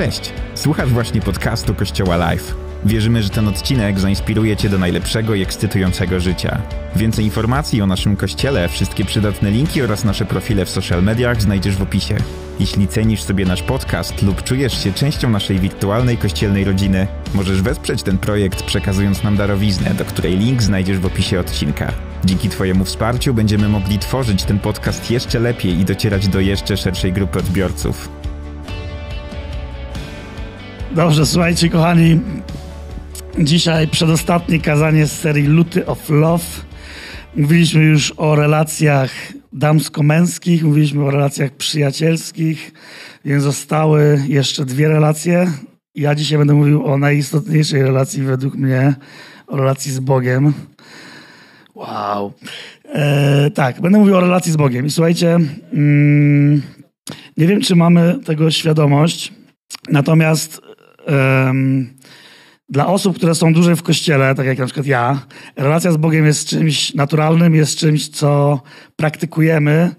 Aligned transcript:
Cześć! 0.00 0.32
Słuchasz 0.54 0.90
właśnie 0.90 1.20
podcastu 1.20 1.74
Kościoła 1.74 2.16
Live. 2.16 2.54
Wierzymy, 2.84 3.22
że 3.22 3.30
ten 3.30 3.48
odcinek 3.48 4.00
zainspiruje 4.00 4.56
Cię 4.56 4.68
do 4.68 4.78
najlepszego 4.78 5.34
i 5.34 5.42
ekscytującego 5.42 6.20
życia. 6.20 6.62
Więcej 6.96 7.24
informacji 7.24 7.82
o 7.82 7.86
naszym 7.86 8.16
kościele, 8.16 8.68
wszystkie 8.68 9.04
przydatne 9.04 9.50
linki 9.50 9.82
oraz 9.82 10.04
nasze 10.04 10.24
profile 10.24 10.64
w 10.64 10.70
social 10.70 11.02
mediach 11.02 11.42
znajdziesz 11.42 11.76
w 11.76 11.82
opisie. 11.82 12.16
Jeśli 12.60 12.88
cenisz 12.88 13.22
sobie 13.22 13.44
nasz 13.44 13.62
podcast 13.62 14.22
lub 14.22 14.42
czujesz 14.44 14.84
się 14.84 14.92
częścią 14.92 15.30
naszej 15.30 15.58
wirtualnej 15.58 16.18
kościelnej 16.18 16.64
rodziny, 16.64 17.06
możesz 17.34 17.62
wesprzeć 17.62 18.02
ten 18.02 18.18
projekt 18.18 18.62
przekazując 18.62 19.22
nam 19.22 19.36
darowiznę, 19.36 19.94
do 19.94 20.04
której 20.04 20.38
link 20.38 20.62
znajdziesz 20.62 20.98
w 20.98 21.06
opisie 21.06 21.40
odcinka. 21.40 21.92
Dzięki 22.24 22.48
Twojemu 22.48 22.84
wsparciu 22.84 23.34
będziemy 23.34 23.68
mogli 23.68 23.98
tworzyć 23.98 24.44
ten 24.44 24.58
podcast 24.58 25.10
jeszcze 25.10 25.40
lepiej 25.40 25.80
i 25.80 25.84
docierać 25.84 26.28
do 26.28 26.40
jeszcze 26.40 26.76
szerszej 26.76 27.12
grupy 27.12 27.38
odbiorców. 27.38 28.19
Dobrze, 30.94 31.26
słuchajcie, 31.26 31.68
kochani. 31.68 32.20
Dzisiaj 33.38 33.88
przedostatnie 33.88 34.60
kazanie 34.60 35.06
z 35.06 35.12
serii 35.12 35.46
Luty 35.46 35.86
of 35.86 36.10
Love. 36.10 36.44
Mówiliśmy 37.36 37.82
już 37.82 38.14
o 38.16 38.34
relacjach 38.34 39.10
damsko-męskich, 39.52 40.64
mówiliśmy 40.64 41.04
o 41.04 41.10
relacjach 41.10 41.50
przyjacielskich, 41.50 42.72
więc 43.24 43.42
zostały 43.42 44.22
jeszcze 44.28 44.64
dwie 44.64 44.88
relacje. 44.88 45.52
Ja 45.94 46.14
dzisiaj 46.14 46.38
będę 46.38 46.54
mówił 46.54 46.86
o 46.86 46.98
najistotniejszej 46.98 47.82
relacji 47.82 48.22
według 48.22 48.54
mnie, 48.54 48.94
o 49.46 49.56
relacji 49.56 49.92
z 49.92 50.00
Bogiem. 50.00 50.52
Wow. 51.74 52.32
E, 52.92 53.50
tak, 53.50 53.80
będę 53.80 53.98
mówił 53.98 54.16
o 54.16 54.20
relacji 54.20 54.52
z 54.52 54.56
Bogiem. 54.56 54.86
I 54.86 54.90
słuchajcie, 54.90 55.38
mm, 55.72 56.62
nie 57.36 57.46
wiem, 57.46 57.60
czy 57.60 57.76
mamy 57.76 58.18
tego 58.24 58.50
świadomość, 58.50 59.32
natomiast 59.90 60.69
dla 62.68 62.86
osób, 62.86 63.16
które 63.16 63.34
są 63.34 63.52
dłużej 63.52 63.76
w 63.76 63.82
kościele, 63.82 64.34
tak 64.34 64.46
jak 64.46 64.58
na 64.58 64.64
przykład 64.64 64.86
ja, 64.86 65.26
relacja 65.56 65.92
z 65.92 65.96
Bogiem 65.96 66.26
jest 66.26 66.48
czymś 66.48 66.94
naturalnym, 66.94 67.54
jest 67.54 67.78
czymś, 67.78 68.08
co 68.08 68.60
praktykujemy, 68.96 69.94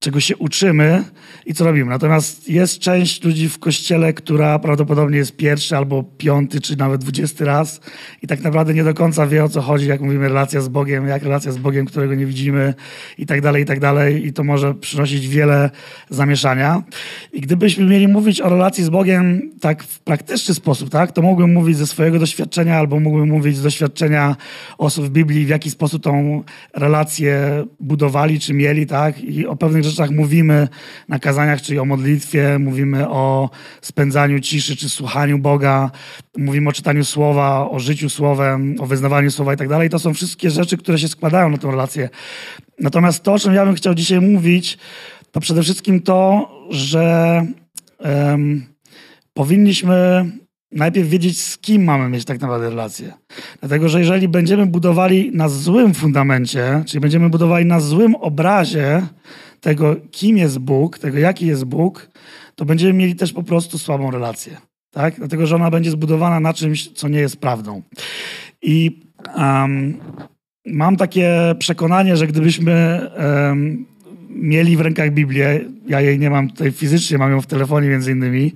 czego 0.00 0.20
się 0.20 0.36
uczymy 0.36 1.04
i 1.46 1.54
co 1.54 1.64
robimy. 1.64 1.90
Natomiast 1.90 2.48
jest 2.48 2.78
część 2.78 3.24
ludzi 3.24 3.48
w 3.48 3.58
kościele, 3.58 4.12
która 4.12 4.58
prawdopodobnie 4.58 5.18
jest 5.18 5.36
pierwszy 5.36 5.76
albo 5.76 6.02
piąty, 6.02 6.60
czy 6.60 6.76
nawet 6.76 7.00
dwudziesty 7.00 7.44
raz 7.44 7.80
i 8.22 8.26
tak 8.26 8.42
naprawdę 8.42 8.74
nie 8.74 8.84
do 8.84 8.94
końca 8.94 9.26
wie 9.26 9.44
o 9.44 9.48
co 9.48 9.60
chodzi, 9.60 9.86
jak 9.86 10.00
mówimy 10.00 10.28
relacja 10.28 10.60
z 10.60 10.68
Bogiem, 10.68 11.06
jak 11.08 11.22
relacja 11.22 11.52
z 11.52 11.58
Bogiem, 11.58 11.86
którego 11.86 12.14
nie 12.14 12.26
widzimy 12.26 12.74
i 13.18 13.26
tak 13.26 13.40
dalej, 13.40 13.62
i 13.62 13.66
tak 13.66 13.80
dalej. 13.80 14.26
I 14.26 14.32
to 14.32 14.44
może 14.44 14.74
przynosić 14.74 15.28
wiele 15.28 15.70
zamieszania. 16.10 16.82
I 17.32 17.40
gdybyśmy 17.40 17.84
mieli 17.84 18.08
mówić 18.08 18.40
o 18.40 18.48
relacji 18.48 18.84
z 18.84 18.88
Bogiem 18.88 19.50
tak 19.60 19.82
w 19.82 20.00
praktyczny 20.00 20.54
sposób, 20.54 20.90
tak, 20.90 21.12
to 21.12 21.22
mógłbym 21.22 21.52
mówić 21.52 21.76
ze 21.76 21.86
swojego 21.86 22.18
doświadczenia 22.18 22.78
albo 22.78 23.00
mógłbym 23.00 23.28
mówić 23.28 23.56
z 23.56 23.62
doświadczenia 23.62 24.36
osób 24.78 25.06
w 25.06 25.10
Biblii, 25.10 25.46
w 25.46 25.48
jaki 25.48 25.70
sposób 25.70 26.02
tą 26.02 26.42
relację 26.74 27.64
budowali, 27.80 28.40
czy 28.40 28.54
mieli, 28.54 28.86
tak, 28.86 29.20
i 29.20 29.46
o 29.46 29.56
pewnych 29.56 29.87
rzeczach 29.88 30.10
mówimy 30.10 30.68
na 31.08 31.18
kazaniach, 31.18 31.62
czyli 31.62 31.78
o 31.78 31.84
modlitwie, 31.84 32.58
mówimy 32.58 33.08
o 33.08 33.50
spędzaniu 33.80 34.40
ciszy, 34.40 34.76
czy 34.76 34.88
słuchaniu 34.88 35.38
Boga, 35.38 35.90
mówimy 36.38 36.68
o 36.68 36.72
czytaniu 36.72 37.04
słowa, 37.04 37.70
o 37.70 37.78
życiu 37.78 38.10
słowem, 38.10 38.76
o 38.80 38.86
wyznawaniu 38.86 39.30
słowa 39.30 39.54
i 39.54 39.56
tak 39.56 39.68
dalej. 39.68 39.90
To 39.90 39.98
są 39.98 40.14
wszystkie 40.14 40.50
rzeczy, 40.50 40.76
które 40.76 40.98
się 40.98 41.08
składają 41.08 41.50
na 41.50 41.58
tę 41.58 41.70
relację. 41.70 42.08
Natomiast 42.80 43.22
to, 43.22 43.32
o 43.32 43.38
czym 43.38 43.54
ja 43.54 43.66
bym 43.66 43.74
chciał 43.74 43.94
dzisiaj 43.94 44.20
mówić, 44.20 44.78
to 45.30 45.40
przede 45.40 45.62
wszystkim 45.62 46.00
to, 46.00 46.48
że 46.70 47.46
um, 47.98 48.66
powinniśmy 49.34 50.26
najpierw 50.72 51.08
wiedzieć, 51.08 51.40
z 51.40 51.58
kim 51.58 51.84
mamy 51.84 52.08
mieć 52.08 52.24
tak 52.24 52.40
naprawdę 52.40 52.70
relację. 52.70 53.12
Dlatego, 53.60 53.88
że 53.88 53.98
jeżeli 53.98 54.28
będziemy 54.28 54.66
budowali 54.66 55.30
na 55.34 55.48
złym 55.48 55.94
fundamencie, 55.94 56.82
czyli 56.86 57.00
będziemy 57.00 57.28
budowali 57.28 57.66
na 57.66 57.80
złym 57.80 58.14
obrazie 58.14 59.02
tego, 59.60 59.96
kim 60.10 60.36
jest 60.36 60.58
Bóg, 60.58 60.98
tego, 60.98 61.18
jaki 61.18 61.46
jest 61.46 61.64
Bóg, 61.64 62.10
to 62.54 62.64
będziemy 62.64 62.92
mieli 62.92 63.16
też 63.16 63.32
po 63.32 63.42
prostu 63.42 63.78
słabą 63.78 64.10
relację. 64.10 64.56
Tak? 64.90 65.14
Dlatego, 65.16 65.46
że 65.46 65.56
ona 65.56 65.70
będzie 65.70 65.90
zbudowana 65.90 66.40
na 66.40 66.54
czymś, 66.54 66.88
co 66.88 67.08
nie 67.08 67.18
jest 67.18 67.36
prawdą. 67.36 67.82
I 68.62 69.00
um, 69.36 69.96
mam 70.66 70.96
takie 70.96 71.54
przekonanie, 71.58 72.16
że 72.16 72.26
gdybyśmy 72.26 73.00
um, 73.18 73.86
mieli 74.28 74.76
w 74.76 74.80
rękach 74.80 75.12
Biblię, 75.12 75.60
ja 75.86 76.00
jej 76.00 76.18
nie 76.18 76.30
mam 76.30 76.50
tutaj 76.50 76.72
fizycznie, 76.72 77.18
mam 77.18 77.30
ją 77.30 77.40
w 77.40 77.46
telefonie 77.46 77.88
między 77.88 78.12
innymi, 78.12 78.52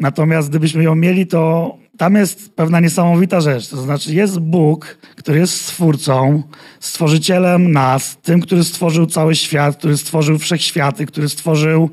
natomiast 0.00 0.48
gdybyśmy 0.48 0.82
ją 0.82 0.94
mieli, 0.94 1.26
to 1.26 1.76
tam 2.00 2.14
jest 2.14 2.54
pewna 2.54 2.80
niesamowita 2.80 3.40
rzecz. 3.40 3.68
To 3.68 3.76
znaczy, 3.76 4.14
jest 4.14 4.38
Bóg, 4.38 4.98
który 5.16 5.38
jest 5.38 5.54
stwórcą, 5.54 6.42
stworzycielem 6.80 7.72
nas, 7.72 8.16
tym, 8.22 8.40
który 8.40 8.64
stworzył 8.64 9.06
cały 9.06 9.34
świat, 9.34 9.76
który 9.76 9.96
stworzył 9.96 10.38
wszechświaty, 10.38 11.06
który 11.06 11.28
stworzył 11.28 11.90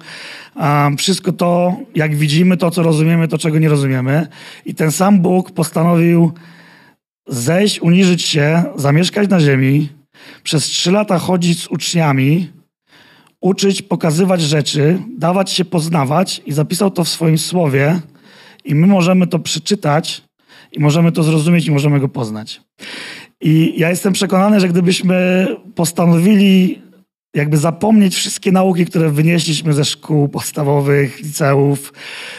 um, 0.56 0.98
wszystko 0.98 1.32
to, 1.32 1.78
jak 1.96 2.16
widzimy, 2.16 2.58
to, 2.58 2.72
co 2.72 2.84
rozumiemy, 2.84 3.28
to, 3.28 3.38
czego 3.38 3.60
nie 3.60 3.70
rozumiemy. 3.70 4.28
I 4.66 4.76
ten 4.76 4.92
sam 4.92 5.22
Bóg 5.22 5.52
postanowił 5.52 6.32
zejść, 7.28 7.82
uniżyć 7.82 8.22
się, 8.22 8.64
zamieszkać 8.76 9.30
na 9.30 9.40
ziemi, 9.40 9.90
przez 10.44 10.64
trzy 10.64 10.92
lata 10.92 11.20
chodzić 11.20 11.64
z 11.64 11.68
uczniami, 11.68 12.52
uczyć, 13.42 13.82
pokazywać 13.82 14.42
rzeczy, 14.42 15.00
dawać 15.18 15.52
się 15.52 15.66
poznawać 15.66 16.42
i 16.46 16.52
zapisał 16.52 16.92
to 16.92 17.04
w 17.04 17.10
swoim 17.10 17.38
słowie 17.38 18.02
i 18.68 18.76
my 18.76 18.88
możemy 18.88 19.28
to 19.28 19.40
przeczytać 19.40 20.24
i 20.72 20.80
możemy 20.80 21.12
to 21.12 21.24
zrozumieć 21.24 21.68
i 21.68 21.72
możemy 21.72 22.00
go 22.00 22.10
poznać. 22.10 22.62
I 23.42 23.74
ja 23.78 23.90
jestem 23.90 24.14
przekonany, 24.14 24.60
że 24.60 24.70
gdybyśmy 24.70 25.48
postanowili 25.76 26.82
jakby 27.34 27.58
zapomnieć 27.58 28.16
wszystkie 28.16 28.52
nauki, 28.52 28.86
które 28.86 29.10
wynieśliśmy 29.10 29.74
ze 29.74 29.86
szkół 29.86 30.30
podstawowych, 30.30 31.20
liceów, 31.20 31.94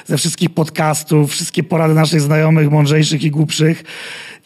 ze 0.06 0.16
wszystkich 0.16 0.50
podcastów, 0.50 1.30
wszystkie 1.30 1.62
porady 1.62 1.94
naszych 1.94 2.20
znajomych, 2.20 2.70
mądrzejszych 2.70 3.22
i 3.22 3.30
głupszych, 3.30 3.84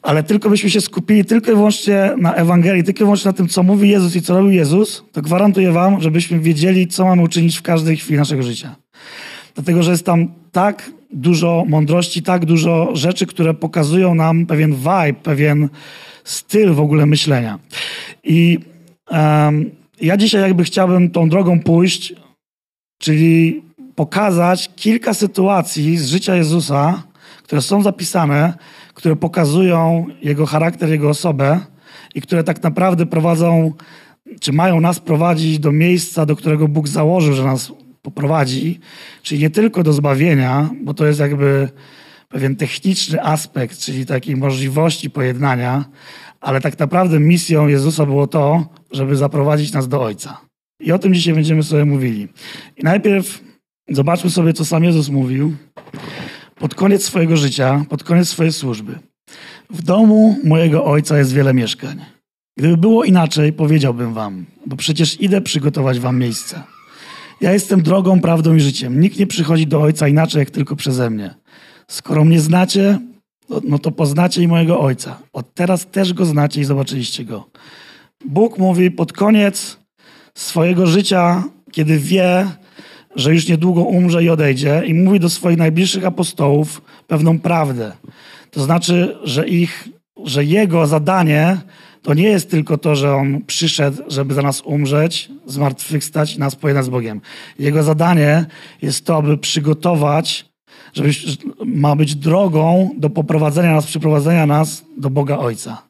ale 0.02 0.22
tylko 0.22 0.50
byśmy 0.50 0.70
się 0.70 0.80
skupili 0.80 1.24
tylko 1.24 1.52
i 1.52 1.54
wyłącznie 1.54 2.10
na 2.18 2.34
Ewangelii, 2.34 2.84
tylko 2.84 2.98
i 2.98 3.04
wyłącznie 3.04 3.28
na 3.28 3.32
tym, 3.32 3.48
co 3.48 3.62
mówi 3.62 3.88
Jezus 3.88 4.16
i 4.16 4.22
co 4.22 4.34
robił 4.34 4.50
Jezus, 4.50 5.04
to 5.12 5.22
gwarantuję 5.22 5.72
wam, 5.72 6.00
żebyśmy 6.00 6.40
wiedzieli, 6.40 6.86
co 6.86 7.04
mamy 7.04 7.22
uczynić 7.22 7.58
w 7.58 7.62
każdej 7.62 7.96
chwili 7.96 8.18
naszego 8.18 8.42
życia. 8.42 8.81
Dlatego, 9.54 9.82
że 9.82 9.90
jest 9.90 10.06
tam 10.06 10.28
tak 10.52 10.90
dużo 11.12 11.64
mądrości, 11.68 12.22
tak 12.22 12.44
dużo 12.44 12.96
rzeczy, 12.96 13.26
które 13.26 13.54
pokazują 13.54 14.14
nam 14.14 14.46
pewien 14.46 14.74
vibe, 14.74 15.14
pewien 15.22 15.68
styl 16.24 16.72
w 16.72 16.80
ogóle 16.80 17.06
myślenia. 17.06 17.58
I 18.24 18.58
um, 19.10 19.70
ja 20.00 20.16
dzisiaj 20.16 20.42
jakby 20.42 20.64
chciałbym 20.64 21.10
tą 21.10 21.28
drogą 21.28 21.60
pójść, 21.60 22.14
czyli 22.98 23.62
pokazać 23.94 24.70
kilka 24.76 25.14
sytuacji 25.14 25.98
z 25.98 26.06
życia 26.06 26.36
Jezusa, 26.36 27.02
które 27.42 27.62
są 27.62 27.82
zapisane, 27.82 28.54
które 28.94 29.16
pokazują 29.16 30.06
Jego 30.22 30.46
charakter, 30.46 30.90
Jego 30.90 31.08
osobę 31.08 31.60
i 32.14 32.20
które 32.20 32.44
tak 32.44 32.62
naprawdę 32.62 33.06
prowadzą, 33.06 33.72
czy 34.40 34.52
mają 34.52 34.80
nas 34.80 35.00
prowadzić 35.00 35.58
do 35.58 35.72
miejsca, 35.72 36.26
do 36.26 36.36
którego 36.36 36.68
Bóg 36.68 36.88
założył, 36.88 37.34
że 37.34 37.44
nas 37.44 37.72
poprowadzi, 38.02 38.80
czyli 39.22 39.40
nie 39.40 39.50
tylko 39.50 39.82
do 39.82 39.92
zbawienia, 39.92 40.70
bo 40.82 40.94
to 40.94 41.06
jest 41.06 41.20
jakby 41.20 41.68
pewien 42.28 42.56
techniczny 42.56 43.22
aspekt, 43.22 43.78
czyli 43.78 44.06
takiej 44.06 44.36
możliwości 44.36 45.10
pojednania, 45.10 45.84
ale 46.40 46.60
tak 46.60 46.78
naprawdę 46.78 47.20
misją 47.20 47.66
Jezusa 47.66 48.06
było 48.06 48.26
to, 48.26 48.66
żeby 48.90 49.16
zaprowadzić 49.16 49.72
nas 49.72 49.88
do 49.88 50.02
Ojca. 50.02 50.40
I 50.80 50.92
o 50.92 50.98
tym 50.98 51.14
dzisiaj 51.14 51.34
będziemy 51.34 51.62
sobie 51.62 51.84
mówili. 51.84 52.28
I 52.76 52.82
najpierw 52.82 53.44
zobaczmy 53.88 54.30
sobie, 54.30 54.52
co 54.52 54.64
sam 54.64 54.84
Jezus 54.84 55.08
mówił 55.08 55.56
pod 56.54 56.74
koniec 56.74 57.04
swojego 57.04 57.36
życia, 57.36 57.84
pod 57.88 58.04
koniec 58.04 58.28
swojej 58.28 58.52
służby. 58.52 58.98
W 59.70 59.82
domu 59.82 60.38
mojego 60.44 60.84
Ojca 60.84 61.18
jest 61.18 61.32
wiele 61.32 61.54
mieszkań. 61.54 62.04
Gdyby 62.56 62.76
było 62.76 63.04
inaczej, 63.04 63.52
powiedziałbym 63.52 64.14
wam, 64.14 64.46
bo 64.66 64.76
przecież 64.76 65.20
idę 65.20 65.40
przygotować 65.40 66.00
wam 66.00 66.18
miejsce. 66.18 66.62
Ja 67.42 67.52
jestem 67.52 67.82
drogą, 67.82 68.20
prawdą 68.20 68.54
i 68.54 68.60
życiem. 68.60 69.00
Nikt 69.00 69.18
nie 69.18 69.26
przychodzi 69.26 69.66
do 69.66 69.82
Ojca 69.82 70.08
inaczej, 70.08 70.38
jak 70.38 70.50
tylko 70.50 70.76
przeze 70.76 71.10
mnie. 71.10 71.34
Skoro 71.88 72.24
mnie 72.24 72.40
znacie, 72.40 72.98
no 73.64 73.78
to 73.78 73.90
poznacie 73.90 74.42
i 74.42 74.48
mojego 74.48 74.80
Ojca. 74.80 75.18
Od 75.32 75.54
teraz 75.54 75.86
też 75.86 76.12
Go 76.12 76.24
znacie 76.24 76.60
i 76.60 76.64
zobaczyliście 76.64 77.24
Go. 77.24 77.50
Bóg 78.24 78.58
mówi 78.58 78.90
pod 78.90 79.12
koniec 79.12 79.78
swojego 80.34 80.86
życia, 80.86 81.44
kiedy 81.72 81.98
wie, 81.98 82.46
że 83.16 83.34
już 83.34 83.48
niedługo 83.48 83.82
umrze 83.82 84.24
i 84.24 84.30
odejdzie, 84.30 84.82
i 84.86 84.94
mówi 84.94 85.20
do 85.20 85.28
swoich 85.28 85.58
najbliższych 85.58 86.06
apostołów 86.06 86.82
pewną 87.06 87.38
prawdę. 87.38 87.92
To 88.50 88.62
znaczy, 88.62 89.16
że 89.24 89.48
ich, 89.48 89.88
że 90.24 90.44
Jego 90.44 90.86
zadanie 90.86 91.56
to 92.02 92.14
nie 92.14 92.28
jest 92.28 92.50
tylko 92.50 92.78
to, 92.78 92.96
że 92.96 93.14
On 93.14 93.44
przyszedł, 93.46 94.02
żeby 94.08 94.34
za 94.34 94.42
nas 94.42 94.60
umrzeć, 94.60 95.30
zmartwychwstać 95.46 96.34
i 96.34 96.38
nas 96.38 96.56
pojednać 96.56 96.84
z 96.84 96.88
Bogiem. 96.88 97.20
Jego 97.58 97.82
zadanie 97.82 98.46
jest 98.82 99.06
to, 99.06 99.16
aby 99.16 99.38
przygotować 99.38 100.52
żeby, 100.92 101.10
ma 101.64 101.96
być 101.96 102.14
drogą 102.14 102.90
do 102.96 103.10
poprowadzenia 103.10 103.72
nas, 103.72 103.86
przyprowadzenia 103.86 104.46
nas 104.46 104.84
do 104.98 105.10
Boga 105.10 105.38
Ojca. 105.38 105.82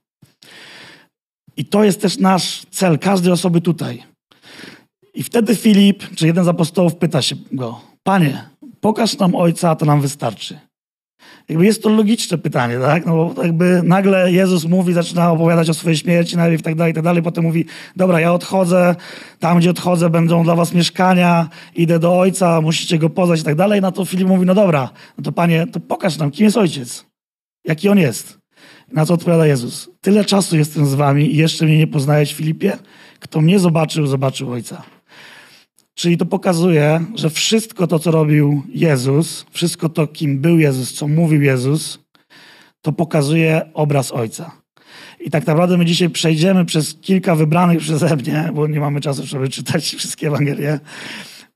I 1.57 1.65
to 1.65 1.85
jest 1.85 2.01
też 2.01 2.19
nasz 2.19 2.63
cel, 2.71 2.99
każdej 2.99 3.33
osoby 3.33 3.61
tutaj. 3.61 4.03
I 5.15 5.23
wtedy 5.23 5.57
Filip, 5.57 6.15
czy 6.15 6.27
jeden 6.27 6.45
z 6.45 6.49
apostołów, 6.49 6.97
pyta 6.97 7.23
się 7.23 7.37
go: 7.53 7.81
Panie, 8.03 8.45
pokaż 8.81 9.19
nam 9.19 9.35
Ojca, 9.35 9.71
a 9.71 9.77
to 9.77 9.87
nam 9.87 10.01
wystarczy. 10.01 10.59
Jakby 11.49 11.65
jest 11.65 11.83
to 11.83 11.89
logiczne 11.89 12.39
pytanie, 12.39 12.79
tak? 12.79 13.07
No 13.07 13.17
bo 13.17 13.43
jakby 13.43 13.81
nagle 13.85 14.33
Jezus 14.33 14.65
mówi, 14.65 14.93
zaczyna 14.93 15.31
opowiadać 15.31 15.71
o 15.71 15.75
swojej 15.75 15.97
śmierci 15.97 16.37
najpierw 16.37 16.61
i 16.61 16.65
tak 16.65 16.75
dalej, 16.75 16.91
i 16.91 16.95
tak 16.95 17.05
dalej. 17.05 17.23
Potem 17.23 17.45
mówi, 17.45 17.65
dobra, 17.97 18.21
ja 18.21 18.33
odchodzę, 18.33 18.97
tam 19.39 19.59
gdzie 19.59 19.71
odchodzę 19.71 20.11
będą 20.11 20.45
dla 20.45 20.55
was 20.55 20.75
mieszkania, 20.75 21.49
idę 21.77 21.99
do 21.99 22.19
Ojca, 22.19 22.61
musicie 22.61 22.99
Go 22.99 23.11
poznać 23.11 23.41
i 23.41 23.45
tak 23.45 23.55
dalej. 23.55 23.81
Na 23.81 23.93
to 23.93 24.05
Filip 24.05 24.29
mówi, 24.29 24.47
no 24.47 24.55
dobra, 24.55 24.91
no 25.19 25.25
to 25.25 25.33
Panie, 25.33 25.67
to 25.67 25.81
pokaż 25.81 26.19
nam, 26.19 26.31
kim 26.31 26.45
jest 26.45 26.57
Ojciec, 26.57 27.07
jaki 27.65 27.89
On 27.89 27.99
jest. 27.99 28.39
Na 28.93 29.07
co 29.07 29.15
odpowiada 29.15 29.47
Jezus, 29.47 29.91
tyle 30.01 30.25
czasu 30.25 30.57
jestem 30.57 30.87
z 30.87 30.95
wami 30.95 31.35
i 31.35 31.37
jeszcze 31.37 31.65
mnie 31.65 31.79
nie 31.79 31.87
poznajesz, 31.87 32.35
Filipie? 32.35 32.79
Kto 33.21 33.41
mnie 33.41 33.59
zobaczył, 33.59 34.07
zobaczył 34.07 34.53
Ojca. 34.53 34.83
Czyli 35.95 36.17
to 36.17 36.27
pokazuje, 36.27 37.05
że 37.15 37.31
wszystko 37.31 37.87
to, 37.87 37.99
co 37.99 38.11
robił 38.11 38.63
Jezus, 38.69 39.47
wszystko 39.51 39.89
to, 39.89 40.07
kim 40.07 40.39
był 40.39 40.59
Jezus, 40.59 40.93
co 40.93 41.09
mówił 41.09 41.43
Jezus, 41.43 41.99
to 42.83 42.93
pokazuje 42.93 43.71
obraz 43.75 44.13
Ojca. 44.13 44.63
I 45.21 45.31
tak 45.31 45.47
naprawdę 45.47 45.77
my 45.77 45.85
dzisiaj 45.85 46.11
przejdziemy 46.11 46.65
przez 46.65 46.95
kilka 46.95 47.35
wybranych 47.35 47.79
przeze 47.79 48.17
mnie, 48.17 48.51
bo 48.55 48.67
nie 48.67 48.81
mamy 48.81 49.01
czasu, 49.01 49.27
żeby 49.27 49.49
czytać 49.49 49.95
wszystkie 49.95 50.27
Ewangelie, 50.27 50.81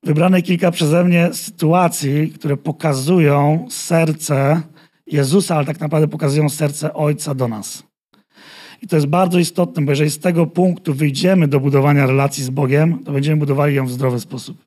wybrane 0.02 0.42
kilka 0.42 0.70
przeze 0.70 1.04
mnie 1.04 1.28
sytuacji, 1.32 2.30
które 2.30 2.56
pokazują 2.56 3.66
serce 3.70 4.62
Jezusa, 5.06 5.56
ale 5.56 5.66
tak 5.66 5.80
naprawdę 5.80 6.08
pokazują 6.08 6.48
serce 6.48 6.94
Ojca 6.94 7.34
do 7.34 7.48
nas. 7.48 7.85
I 8.82 8.86
to 8.86 8.96
jest 8.96 9.06
bardzo 9.06 9.38
istotne, 9.38 9.84
bo 9.84 9.92
jeżeli 9.92 10.10
z 10.10 10.18
tego 10.18 10.46
punktu 10.46 10.94
wyjdziemy 10.94 11.48
do 11.48 11.60
budowania 11.60 12.06
relacji 12.06 12.44
z 12.44 12.50
Bogiem, 12.50 13.04
to 13.04 13.12
będziemy 13.12 13.36
budowali 13.36 13.74
ją 13.74 13.86
w 13.86 13.92
zdrowy 13.92 14.20
sposób. 14.20 14.64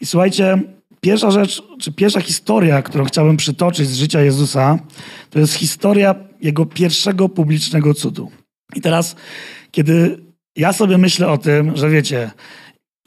I 0.00 0.06
słuchajcie, 0.06 0.62
pierwsza 1.00 1.30
rzecz, 1.30 1.62
czy 1.80 1.92
pierwsza 1.92 2.20
historia, 2.20 2.82
którą 2.82 3.04
chciałbym 3.04 3.36
przytoczyć 3.36 3.88
z 3.88 3.96
życia 3.96 4.20
Jezusa, 4.20 4.78
to 5.30 5.38
jest 5.38 5.54
historia 5.54 6.14
jego 6.40 6.66
pierwszego 6.66 7.28
publicznego 7.28 7.94
cudu. 7.94 8.30
I 8.74 8.80
teraz, 8.80 9.16
kiedy 9.70 10.18
ja 10.56 10.72
sobie 10.72 10.98
myślę 10.98 11.28
o 11.28 11.38
tym, 11.38 11.76
że 11.76 11.90
wiecie, 11.90 12.30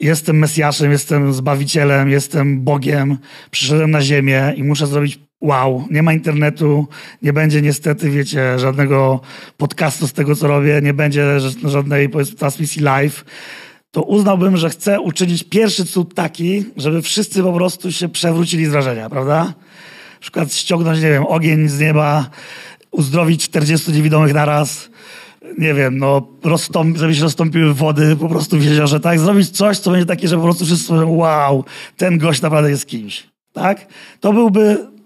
jestem 0.00 0.38
Mesjaszem, 0.38 0.90
jestem 0.90 1.32
Zbawicielem, 1.32 2.10
jestem 2.10 2.60
Bogiem, 2.60 3.18
przyszedłem 3.50 3.90
na 3.90 4.02
ziemię 4.02 4.54
i 4.56 4.64
muszę 4.64 4.86
zrobić 4.86 5.18
wow, 5.40 5.84
nie 5.90 6.02
ma 6.02 6.12
internetu, 6.12 6.86
nie 7.22 7.32
będzie 7.32 7.62
niestety, 7.62 8.10
wiecie, 8.10 8.58
żadnego 8.58 9.20
podcastu 9.56 10.06
z 10.06 10.12
tego, 10.12 10.36
co 10.36 10.48
robię, 10.48 10.80
nie 10.82 10.94
będzie 10.94 11.40
żadnej, 11.64 12.10
transmisji 12.38 12.82
live, 12.82 13.24
to 13.90 14.02
uznałbym, 14.02 14.56
że 14.56 14.70
chcę 14.70 15.00
uczynić 15.00 15.44
pierwszy 15.44 15.84
cud 15.84 16.14
taki, 16.14 16.64
żeby 16.76 17.02
wszyscy 17.02 17.42
po 17.42 17.52
prostu 17.52 17.92
się 17.92 18.08
przewrócili 18.08 18.66
z 18.66 18.68
wrażenia, 18.68 19.10
prawda? 19.10 19.44
Na 19.44 20.20
przykład 20.20 20.54
ściągnąć, 20.54 21.00
nie 21.00 21.10
wiem, 21.10 21.26
ogień 21.26 21.68
z 21.68 21.80
nieba, 21.80 22.30
uzdrowić 22.90 23.44
40 23.44 23.92
niewidomych 23.92 24.34
naraz, 24.34 24.88
nie 25.58 25.74
wiem, 25.74 25.98
no, 25.98 26.28
rozstąp, 26.44 26.96
żeby 26.96 27.14
się 27.14 27.22
rozstąpiły 27.22 27.74
wody 27.74 28.16
po 28.16 28.28
prostu 28.28 28.58
w 28.58 28.64
jeziorze, 28.64 29.00
tak? 29.00 29.20
Zrobić 29.20 29.50
coś, 29.50 29.78
co 29.78 29.90
będzie 29.90 30.06
takie, 30.06 30.28
że 30.28 30.36
po 30.36 30.42
prostu 30.42 30.64
wszyscy 30.64 30.88
powiedzą, 30.88 31.10
wow, 31.10 31.64
ten 31.96 32.18
gość 32.18 32.42
naprawdę 32.42 32.70
jest 32.70 32.86
kimś, 32.86 33.26
tak? 33.52 33.86
To 34.20 34.32
byłby 34.32 34.97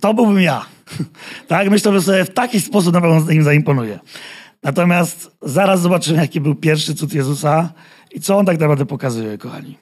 to 0.00 0.14
byłbym 0.14 0.40
ja. 0.40 0.66
tak? 1.48 1.70
Myślę, 1.70 1.92
że 1.92 2.02
sobie 2.02 2.24
w 2.24 2.30
taki 2.30 2.60
sposób 2.60 2.94
na 2.94 3.00
pewno 3.00 3.30
im 3.30 3.42
zaimponuje. 3.42 3.98
Natomiast 4.62 5.30
zaraz 5.42 5.80
zobaczymy, 5.80 6.18
jaki 6.18 6.40
był 6.40 6.54
pierwszy 6.54 6.94
cud 6.94 7.14
Jezusa 7.14 7.72
i 8.14 8.20
co 8.20 8.38
on 8.38 8.46
tak 8.46 8.60
naprawdę 8.60 8.86
pokazuje, 8.86 9.38
kochani. 9.38 9.78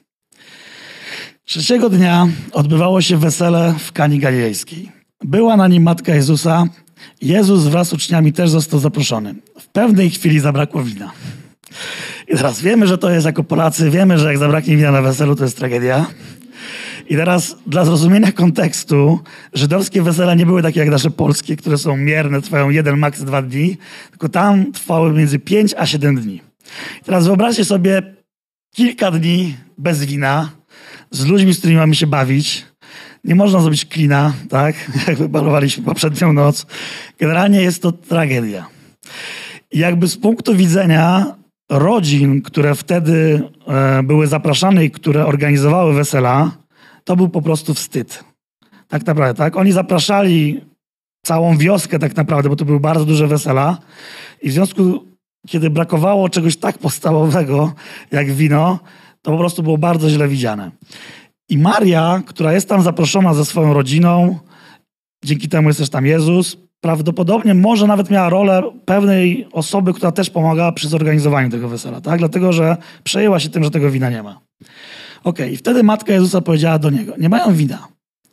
Trzeciego 1.45 1.89
dnia 1.89 2.27
odbywało 2.51 3.01
się 3.01 3.17
wesele 3.17 3.75
w 3.79 3.91
Kani 3.91 4.19
Galilejskiej. 4.19 4.91
Była 5.23 5.57
na 5.57 5.67
nim 5.67 5.83
matka 5.83 6.15
Jezusa. 6.15 6.67
Jezus 7.21 7.63
wraz 7.63 7.87
z 7.87 7.93
uczniami 7.93 8.33
też 8.33 8.49
został 8.49 8.79
zaproszony. 8.79 9.35
W 9.59 9.67
pewnej 9.67 10.09
chwili 10.09 10.39
zabrakło 10.39 10.83
wina. 10.83 11.11
I 12.27 12.35
teraz 12.37 12.61
wiemy, 12.61 12.87
że 12.87 12.97
to 12.97 13.09
jest 13.09 13.25
jako 13.25 13.43
Polacy, 13.43 13.89
wiemy, 13.89 14.17
że 14.17 14.27
jak 14.27 14.37
zabraknie 14.37 14.77
wina 14.77 14.91
na 14.91 15.01
weselu, 15.01 15.35
to 15.35 15.43
jest 15.43 15.57
tragedia. 15.57 16.05
I 17.13 17.15
teraz 17.15 17.55
dla 17.67 17.85
zrozumienia 17.85 18.31
kontekstu, 18.31 19.19
żydowskie 19.53 20.01
wesela 20.01 20.33
nie 20.33 20.45
były 20.45 20.61
takie 20.61 20.79
jak 20.79 20.89
nasze 20.89 21.11
polskie, 21.11 21.55
które 21.55 21.77
są 21.77 21.97
mierne, 21.97 22.41
trwają 22.41 22.69
jeden, 22.69 22.97
maks 22.97 23.23
dwa 23.23 23.41
dni, 23.41 23.77
tylko 24.09 24.29
tam 24.29 24.71
trwały 24.71 25.13
między 25.13 25.39
pięć 25.39 25.73
a 25.77 25.85
siedem 25.85 26.15
dni. 26.15 26.41
I 27.01 27.03
teraz 27.03 27.25
wyobraźcie 27.27 27.65
sobie 27.65 28.01
kilka 28.75 29.11
dni 29.11 29.57
bez 29.77 30.03
wina, 30.05 30.49
z 31.11 31.25
ludźmi, 31.25 31.53
z 31.53 31.57
którymi 31.57 31.79
mamy 31.79 31.95
się 31.95 32.07
bawić. 32.07 32.65
Nie 33.23 33.35
można 33.35 33.59
zrobić 33.61 33.85
klina, 33.85 34.33
tak? 34.49 34.75
Jak 35.07 35.17
wybalowaliśmy 35.17 35.83
poprzednią 35.83 36.33
noc. 36.33 36.65
Generalnie 37.19 37.61
jest 37.61 37.81
to 37.81 37.91
tragedia. 37.91 38.65
I 39.71 39.79
jakby 39.79 40.07
z 40.07 40.17
punktu 40.17 40.55
widzenia 40.55 41.35
rodzin, 41.69 42.41
które 42.41 42.75
wtedy 42.75 43.41
e, 43.67 44.03
były 44.03 44.27
zapraszane 44.27 44.85
i 44.85 44.91
które 44.91 45.25
organizowały 45.25 45.93
wesela, 45.93 46.62
to 47.03 47.15
był 47.15 47.29
po 47.29 47.41
prostu 47.41 47.73
wstyd. 47.73 48.23
Tak 48.87 49.05
naprawdę, 49.05 49.37
tak? 49.37 49.57
Oni 49.57 49.71
zapraszali 49.71 50.61
całą 51.25 51.57
wioskę 51.57 51.99
tak 51.99 52.15
naprawdę, 52.15 52.49
bo 52.49 52.55
to 52.55 52.65
były 52.65 52.79
bardzo 52.79 53.05
duże 53.05 53.27
wesela 53.27 53.77
i 54.41 54.49
w 54.49 54.53
związku, 54.53 55.03
kiedy 55.47 55.69
brakowało 55.69 56.29
czegoś 56.29 56.57
tak 56.57 56.77
podstawowego 56.77 57.73
jak 58.11 58.31
wino, 58.31 58.79
to 59.21 59.31
po 59.31 59.37
prostu 59.37 59.63
było 59.63 59.77
bardzo 59.77 60.09
źle 60.09 60.27
widziane. 60.27 60.71
I 61.49 61.57
Maria, 61.57 62.21
która 62.25 62.53
jest 62.53 62.69
tam 62.69 62.81
zaproszona 62.81 63.33
ze 63.33 63.45
swoją 63.45 63.73
rodziną, 63.73 64.39
dzięki 65.25 65.49
temu 65.49 65.69
jest 65.69 65.79
też 65.79 65.89
tam 65.89 66.05
Jezus, 66.05 66.57
prawdopodobnie 66.81 67.53
może 67.53 67.87
nawet 67.87 68.09
miała 68.09 68.29
rolę 68.29 68.63
pewnej 68.85 69.47
osoby, 69.51 69.93
która 69.93 70.11
też 70.11 70.29
pomagała 70.29 70.71
przy 70.71 70.87
zorganizowaniu 70.87 71.49
tego 71.49 71.69
wesela, 71.69 72.01
tak? 72.01 72.19
Dlatego, 72.19 72.53
że 72.53 72.77
przejęła 73.03 73.39
się 73.39 73.49
tym, 73.49 73.63
że 73.63 73.71
tego 73.71 73.91
wina 73.91 74.09
nie 74.09 74.23
ma. 74.23 74.39
Okej, 75.23 75.45
okay. 75.45 75.57
wtedy 75.57 75.83
matka 75.83 76.13
Jezusa 76.13 76.41
powiedziała 76.41 76.79
do 76.79 76.89
niego, 76.89 77.13
nie 77.17 77.29
mają 77.29 77.53
wina. 77.53 77.87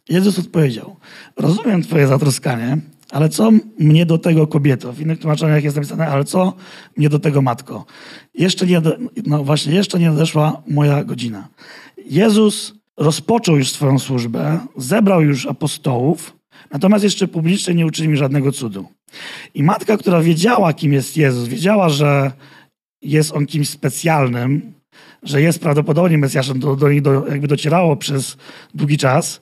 Jezus 0.09 0.39
odpowiedział, 0.39 0.97
rozumiem 1.37 1.83
twoje 1.83 2.07
zatroskanie, 2.07 2.79
ale 3.11 3.29
co 3.29 3.51
mnie 3.79 4.07
do 4.07 4.19
tego 4.19 4.47
kobieto? 4.47 4.93
W 4.93 5.01
innych 5.01 5.19
tłumaczeniach 5.19 5.65
jest 5.65 5.77
napisane, 5.77 6.09
ale 6.09 6.25
co 6.25 6.53
mnie 6.97 7.09
do 7.09 7.19
tego 7.19 7.43
matko? 7.43 7.85
Jeszcze 8.35 8.67
nie, 8.67 8.83
no 9.27 9.45
właśnie, 9.45 9.75
jeszcze 9.75 9.99
nie 9.99 10.11
nadeszła 10.11 10.63
moja 10.69 11.05
godzina. 11.05 11.49
Jezus 12.07 12.75
rozpoczął 12.97 13.57
już 13.57 13.71
swoją 13.71 13.99
służbę, 13.99 14.59
zebrał 14.77 15.23
już 15.23 15.47
apostołów, 15.47 16.37
natomiast 16.71 17.05
jeszcze 17.05 17.29
publicznie 17.29 17.75
nie 17.75 17.87
uczynił 17.87 18.17
żadnego 18.17 18.53
cudu. 18.53 18.89
I 19.55 19.63
matka, 19.63 19.97
która 19.97 20.21
wiedziała, 20.21 20.73
kim 20.73 20.93
jest 20.93 21.17
Jezus, 21.17 21.49
wiedziała, 21.49 21.89
że 21.89 22.33
jest 23.03 23.33
on 23.33 23.47
kimś 23.47 23.69
specjalnym, 23.69 24.80
że 25.23 25.43
jest 25.43 25.59
prawdopodobnie 25.59 26.19
Mesjaszem, 26.19 26.61
do, 26.61 26.77
do 26.77 26.89
niej 26.89 27.03
do, 27.03 27.27
jakby 27.27 27.49
docierało 27.49 27.97
przez 27.97 28.37
długi 28.75 28.99
czas. 28.99 29.41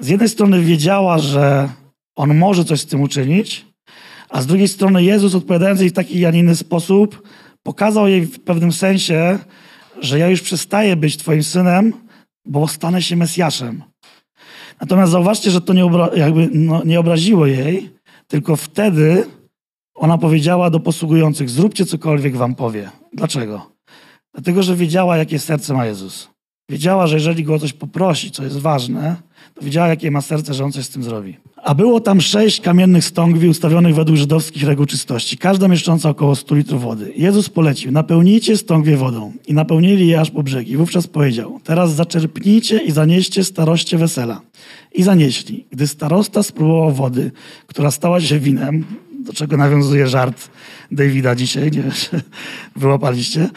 Z 0.00 0.08
jednej 0.08 0.28
strony 0.28 0.60
wiedziała, 0.60 1.18
że 1.18 1.68
on 2.16 2.38
może 2.38 2.64
coś 2.64 2.80
z 2.80 2.86
tym 2.86 3.00
uczynić, 3.00 3.66
a 4.28 4.42
z 4.42 4.46
drugiej 4.46 4.68
strony 4.68 5.04
Jezus, 5.04 5.34
odpowiadając 5.34 5.80
jej 5.80 5.90
w 5.90 5.92
taki, 5.92 6.26
a 6.26 6.30
nie 6.30 6.38
inny 6.38 6.56
sposób, 6.56 7.28
pokazał 7.62 8.08
jej 8.08 8.26
w 8.26 8.40
pewnym 8.40 8.72
sensie, 8.72 9.38
że 10.00 10.18
ja 10.18 10.28
już 10.28 10.40
przestaję 10.42 10.96
być 10.96 11.16
twoim 11.16 11.42
synem, 11.42 11.92
bo 12.44 12.68
stanę 12.68 13.02
się 13.02 13.16
Mesjaszem. 13.16 13.82
Natomiast 14.80 15.12
zauważcie, 15.12 15.50
że 15.50 15.60
to 15.60 15.72
nie, 15.72 15.84
obra- 15.84 16.16
jakby, 16.16 16.48
no, 16.52 16.82
nie 16.84 17.00
obraziło 17.00 17.46
jej, 17.46 17.90
tylko 18.28 18.56
wtedy 18.56 19.26
ona 19.94 20.18
powiedziała 20.18 20.70
do 20.70 20.80
posługujących: 20.80 21.50
Zróbcie 21.50 21.86
cokolwiek 21.86 22.36
wam 22.36 22.54
powie. 22.54 22.90
Dlaczego? 23.12 23.75
Dlatego, 24.36 24.62
że 24.62 24.76
wiedziała, 24.76 25.16
jakie 25.16 25.38
serce 25.38 25.74
ma 25.74 25.86
Jezus. 25.86 26.28
Wiedziała, 26.70 27.06
że 27.06 27.16
jeżeli 27.16 27.44
go 27.44 27.54
o 27.54 27.58
coś 27.58 27.72
poprosi, 27.72 28.30
co 28.30 28.44
jest 28.44 28.58
ważne, 28.58 29.16
to 29.54 29.64
wiedziała, 29.64 29.88
jakie 29.88 30.10
ma 30.10 30.20
serce, 30.20 30.54
że 30.54 30.64
on 30.64 30.72
coś 30.72 30.84
z 30.84 30.88
tym 30.88 31.02
zrobi. 31.02 31.36
A 31.64 31.74
było 31.74 32.00
tam 32.00 32.20
sześć 32.20 32.60
kamiennych 32.60 33.04
stągwi 33.04 33.48
ustawionych 33.48 33.94
według 33.94 34.18
żydowskich 34.18 34.62
reguł 34.62 34.86
czystości, 34.86 35.38
każda 35.38 35.68
mieszcząca 35.68 36.10
około 36.10 36.36
100 36.36 36.54
litrów 36.54 36.82
wody. 36.82 37.12
Jezus 37.16 37.48
polecił, 37.48 37.92
napełnijcie 37.92 38.56
stągwie 38.56 38.96
wodą. 38.96 39.32
I 39.46 39.54
napełnili 39.54 40.06
je 40.08 40.20
aż 40.20 40.30
po 40.30 40.42
brzegi. 40.42 40.76
Wówczas 40.76 41.06
powiedział, 41.06 41.60
teraz 41.64 41.94
zaczerpnijcie 41.94 42.78
i 42.78 42.90
zanieście 42.90 43.44
staroście 43.44 43.98
wesela. 43.98 44.40
I 44.94 45.02
zanieśli. 45.02 45.66
Gdy 45.70 45.86
starosta 45.86 46.42
spróbował 46.42 46.92
wody, 46.92 47.30
która 47.66 47.90
stała 47.90 48.20
się 48.20 48.38
winem, 48.38 48.84
do 49.26 49.32
czego 49.32 49.56
nawiązuje 49.56 50.06
żart 50.06 50.50
Davida 50.90 51.34
dzisiaj, 51.34 51.64
nie 51.64 51.82
wiem, 51.82 51.92
wyłapaliście. 52.76 53.48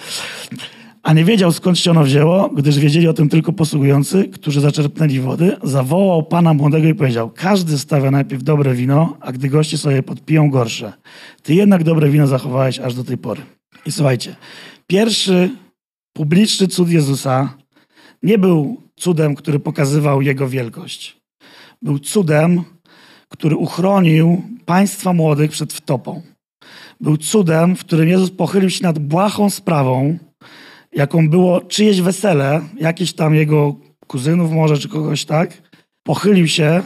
a 1.03 1.13
nie 1.13 1.25
wiedział 1.25 1.51
skąd 1.51 1.79
się 1.79 1.91
ono 1.91 2.03
wzięło, 2.03 2.49
gdyż 2.49 2.79
wiedzieli 2.79 3.07
o 3.07 3.13
tym 3.13 3.29
tylko 3.29 3.53
posługujący, 3.53 4.25
którzy 4.25 4.61
zaczerpnęli 4.61 5.19
wody, 5.19 5.57
zawołał 5.63 6.23
pana 6.23 6.53
młodego 6.53 6.87
i 6.87 6.95
powiedział, 6.95 7.31
każdy 7.35 7.77
stawia 7.77 8.11
najpierw 8.11 8.43
dobre 8.43 8.73
wino, 8.73 9.17
a 9.19 9.31
gdy 9.31 9.49
goście 9.49 9.77
sobie 9.77 10.03
podpiją 10.03 10.49
gorsze. 10.49 10.93
Ty 11.43 11.55
jednak 11.55 11.83
dobre 11.83 12.09
wino 12.09 12.27
zachowałeś 12.27 12.79
aż 12.79 12.93
do 12.93 13.03
tej 13.03 13.17
pory. 13.17 13.41
I 13.85 13.91
słuchajcie, 13.91 14.35
pierwszy 14.87 15.49
publiczny 16.13 16.67
cud 16.67 16.89
Jezusa 16.89 17.53
nie 18.23 18.37
był 18.37 18.81
cudem, 18.95 19.35
który 19.35 19.59
pokazywał 19.59 20.21
Jego 20.21 20.47
wielkość. 20.47 21.17
Był 21.81 21.99
cudem, 21.99 22.63
który 23.29 23.55
uchronił 23.55 24.41
państwa 24.65 25.13
młodych 25.13 25.51
przed 25.51 25.73
wtopą. 25.73 26.21
Był 27.01 27.17
cudem, 27.17 27.75
w 27.75 27.79
którym 27.79 28.09
Jezus 28.09 28.31
pochylił 28.31 28.69
się 28.69 28.83
nad 28.83 28.99
błahą 28.99 29.49
sprawą, 29.49 30.17
jaką 30.93 31.29
było 31.29 31.61
czyjeś 31.61 32.01
wesele, 32.01 32.61
jakiś 32.79 33.13
tam 33.13 33.35
jego 33.35 33.75
kuzynów 34.07 34.51
może, 34.51 34.77
czy 34.77 34.89
kogoś 34.89 35.25
tak. 35.25 35.61
Pochylił 36.03 36.47
się, 36.47 36.81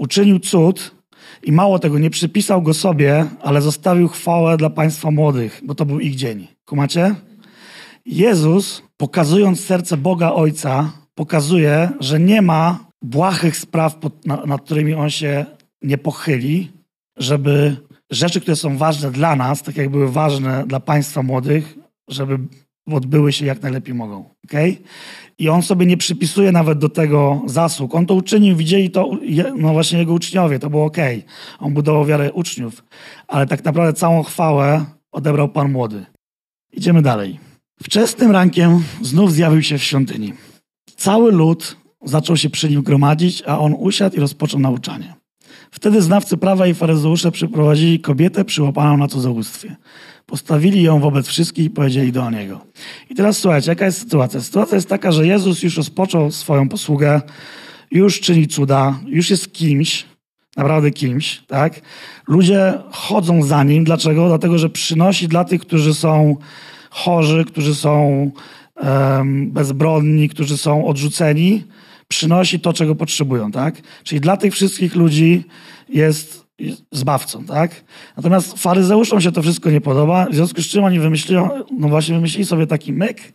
uczynił 0.00 0.38
cud 0.38 0.94
i 1.42 1.52
mało 1.52 1.78
tego, 1.78 1.98
nie 1.98 2.10
przypisał 2.10 2.62
go 2.62 2.74
sobie, 2.74 3.26
ale 3.42 3.62
zostawił 3.62 4.08
chwałę 4.08 4.56
dla 4.56 4.70
państwa 4.70 5.10
młodych, 5.10 5.60
bo 5.64 5.74
to 5.74 5.86
był 5.86 6.00
ich 6.00 6.14
dzień. 6.14 6.46
Kumacie? 6.64 7.14
Jezus, 8.06 8.82
pokazując 8.96 9.60
serce 9.60 9.96
Boga 9.96 10.32
Ojca, 10.32 10.92
pokazuje, 11.14 11.90
że 12.00 12.20
nie 12.20 12.42
ma 12.42 12.86
błahych 13.02 13.56
spraw, 13.56 13.96
nad 14.46 14.62
którymi 14.62 14.94
On 14.94 15.10
się 15.10 15.46
nie 15.86 15.98
pochyli, 15.98 16.72
żeby 17.16 17.76
rzeczy, 18.10 18.40
które 18.40 18.56
są 18.56 18.78
ważne 18.78 19.10
dla 19.10 19.36
nas, 19.36 19.62
tak 19.62 19.76
jak 19.76 19.88
były 19.88 20.12
ważne 20.12 20.66
dla 20.66 20.80
państwa 20.80 21.22
młodych, 21.22 21.74
żeby 22.08 22.38
odbyły 22.92 23.32
się 23.32 23.46
jak 23.46 23.62
najlepiej 23.62 23.94
mogą. 23.94 24.30
Okay? 24.44 24.76
I 25.38 25.48
on 25.48 25.62
sobie 25.62 25.86
nie 25.86 25.96
przypisuje 25.96 26.52
nawet 26.52 26.78
do 26.78 26.88
tego 26.88 27.42
zasług. 27.46 27.94
On 27.94 28.06
to 28.06 28.14
uczynił, 28.14 28.56
widzieli 28.56 28.90
to 28.90 29.10
no 29.56 29.72
właśnie 29.72 29.98
jego 29.98 30.12
uczniowie, 30.12 30.58
to 30.58 30.70
było 30.70 30.84
ok. 30.84 30.96
On 31.58 31.74
budował 31.74 32.04
wiarę 32.04 32.32
uczniów, 32.32 32.84
ale 33.28 33.46
tak 33.46 33.64
naprawdę 33.64 33.92
całą 33.92 34.22
chwałę 34.22 34.84
odebrał 35.12 35.48
Pan 35.48 35.72
Młody. 35.72 36.06
Idziemy 36.72 37.02
dalej. 37.02 37.40
Wczesnym 37.82 38.30
rankiem 38.30 38.84
znów 39.02 39.32
zjawił 39.32 39.62
się 39.62 39.78
w 39.78 39.84
świątyni. 39.84 40.32
Cały 40.96 41.32
lud 41.32 41.76
zaczął 42.04 42.36
się 42.36 42.50
przy 42.50 42.70
nim 42.70 42.82
gromadzić, 42.82 43.42
a 43.46 43.58
on 43.58 43.74
usiadł 43.78 44.16
i 44.16 44.20
rozpoczął 44.20 44.60
nauczanie. 44.60 45.14
Wtedy 45.70 46.02
znawcy 46.02 46.36
prawa 46.36 46.66
i 46.66 46.74
faryzeusze 46.74 47.32
przyprowadzili 47.32 48.00
kobietę 48.00 48.44
przyłapaną 48.44 48.96
na 48.96 49.08
cudzołóstwie. 49.08 49.76
Postawili 50.26 50.82
ją 50.82 51.00
wobec 51.00 51.26
wszystkich 51.26 51.64
i 51.64 51.70
powiedzieli 51.70 52.12
do 52.12 52.30
niego. 52.30 52.60
I 53.10 53.14
teraz 53.14 53.38
słuchajcie, 53.38 53.70
jaka 53.70 53.84
jest 53.84 53.98
sytuacja? 53.98 54.40
Sytuacja 54.40 54.74
jest 54.74 54.88
taka, 54.88 55.12
że 55.12 55.26
Jezus 55.26 55.62
już 55.62 55.76
rozpoczął 55.76 56.30
swoją 56.30 56.68
posługę, 56.68 57.20
już 57.90 58.20
czyni 58.20 58.48
cuda, 58.48 58.98
już 59.06 59.30
jest 59.30 59.52
kimś, 59.52 60.04
naprawdę 60.56 60.90
kimś, 60.90 61.42
tak? 61.46 61.80
Ludzie 62.28 62.74
chodzą 62.90 63.42
za 63.42 63.64
nim. 63.64 63.84
Dlaczego? 63.84 64.28
Dlatego, 64.28 64.58
że 64.58 64.70
przynosi 64.70 65.28
dla 65.28 65.44
tych, 65.44 65.60
którzy 65.60 65.94
są 65.94 66.36
chorzy, 66.90 67.44
którzy 67.44 67.74
są 67.74 68.30
bezbronni, 69.46 70.28
którzy 70.28 70.58
są 70.58 70.86
odrzuceni, 70.86 71.64
przynosi 72.08 72.60
to, 72.60 72.72
czego 72.72 72.94
potrzebują, 72.94 73.52
tak? 73.52 73.82
Czyli 74.04 74.20
dla 74.20 74.36
tych 74.36 74.52
wszystkich 74.52 74.94
ludzi 74.94 75.44
jest 75.88 76.46
zbawcą, 76.92 77.44
tak? 77.44 77.84
Natomiast 78.16 78.58
faryzeuszom 78.58 79.20
się 79.20 79.32
to 79.32 79.42
wszystko 79.42 79.70
nie 79.70 79.80
podoba, 79.80 80.26
w 80.30 80.34
związku 80.34 80.62
z 80.62 80.66
czym 80.66 80.84
oni 80.84 81.00
wymyślią, 81.00 81.50
no 81.78 81.88
właśnie 81.88 82.14
wymyślili 82.14 82.44
sobie 82.44 82.66
taki 82.66 82.92
myk, 82.92 83.32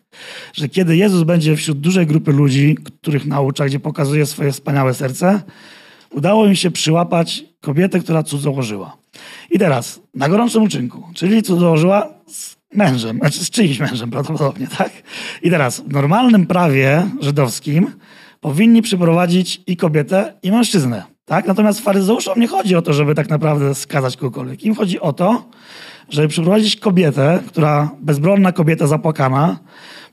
że 0.53 0.69
kiedy 0.69 0.97
Jezus 0.97 1.23
będzie 1.23 1.55
wśród 1.55 1.79
dużej 1.79 2.07
grupy 2.07 2.31
ludzi, 2.31 2.77
których 3.01 3.25
naucza, 3.25 3.65
gdzie 3.65 3.79
pokazuje 3.79 4.25
swoje 4.25 4.51
wspaniałe 4.51 4.93
serce, 4.93 5.41
udało 6.11 6.45
im 6.45 6.55
się 6.55 6.71
przyłapać 6.71 7.43
kobietę, 7.61 7.99
która 7.99 8.23
cudzołożyła. 8.23 8.97
I 9.51 9.59
teraz, 9.59 10.01
na 10.15 10.29
gorącym 10.29 10.63
uczynku, 10.63 11.03
czyli 11.13 11.43
cudzołożyła 11.43 12.13
z 12.27 12.60
mężem, 12.73 13.17
znaczy 13.17 13.45
z 13.45 13.49
czyimś 13.49 13.79
mężem 13.79 14.11
prawdopodobnie, 14.11 14.67
tak? 14.77 14.91
I 15.41 15.49
teraz, 15.49 15.79
w 15.79 15.93
normalnym 15.93 16.47
prawie 16.47 17.07
żydowskim 17.19 17.91
powinni 18.39 18.81
przyprowadzić 18.81 19.61
i 19.67 19.77
kobietę, 19.77 20.33
i 20.43 20.51
mężczyznę. 20.51 21.03
Tak? 21.25 21.47
Natomiast 21.47 21.79
faryzeuszom 21.79 22.39
nie 22.39 22.47
chodzi 22.47 22.75
o 22.75 22.81
to, 22.81 22.93
żeby 22.93 23.15
tak 23.15 23.29
naprawdę 23.29 23.75
skazać 23.75 24.17
kogokolwiek. 24.17 24.63
Im 24.63 24.75
chodzi 24.75 24.99
o 24.99 25.13
to, 25.13 25.49
żeby 26.09 26.27
przyprowadzić 26.27 26.75
kobietę, 26.75 27.39
która, 27.47 27.91
bezbronna 28.01 28.51
kobieta 28.51 28.87
zapłakana, 28.87 29.59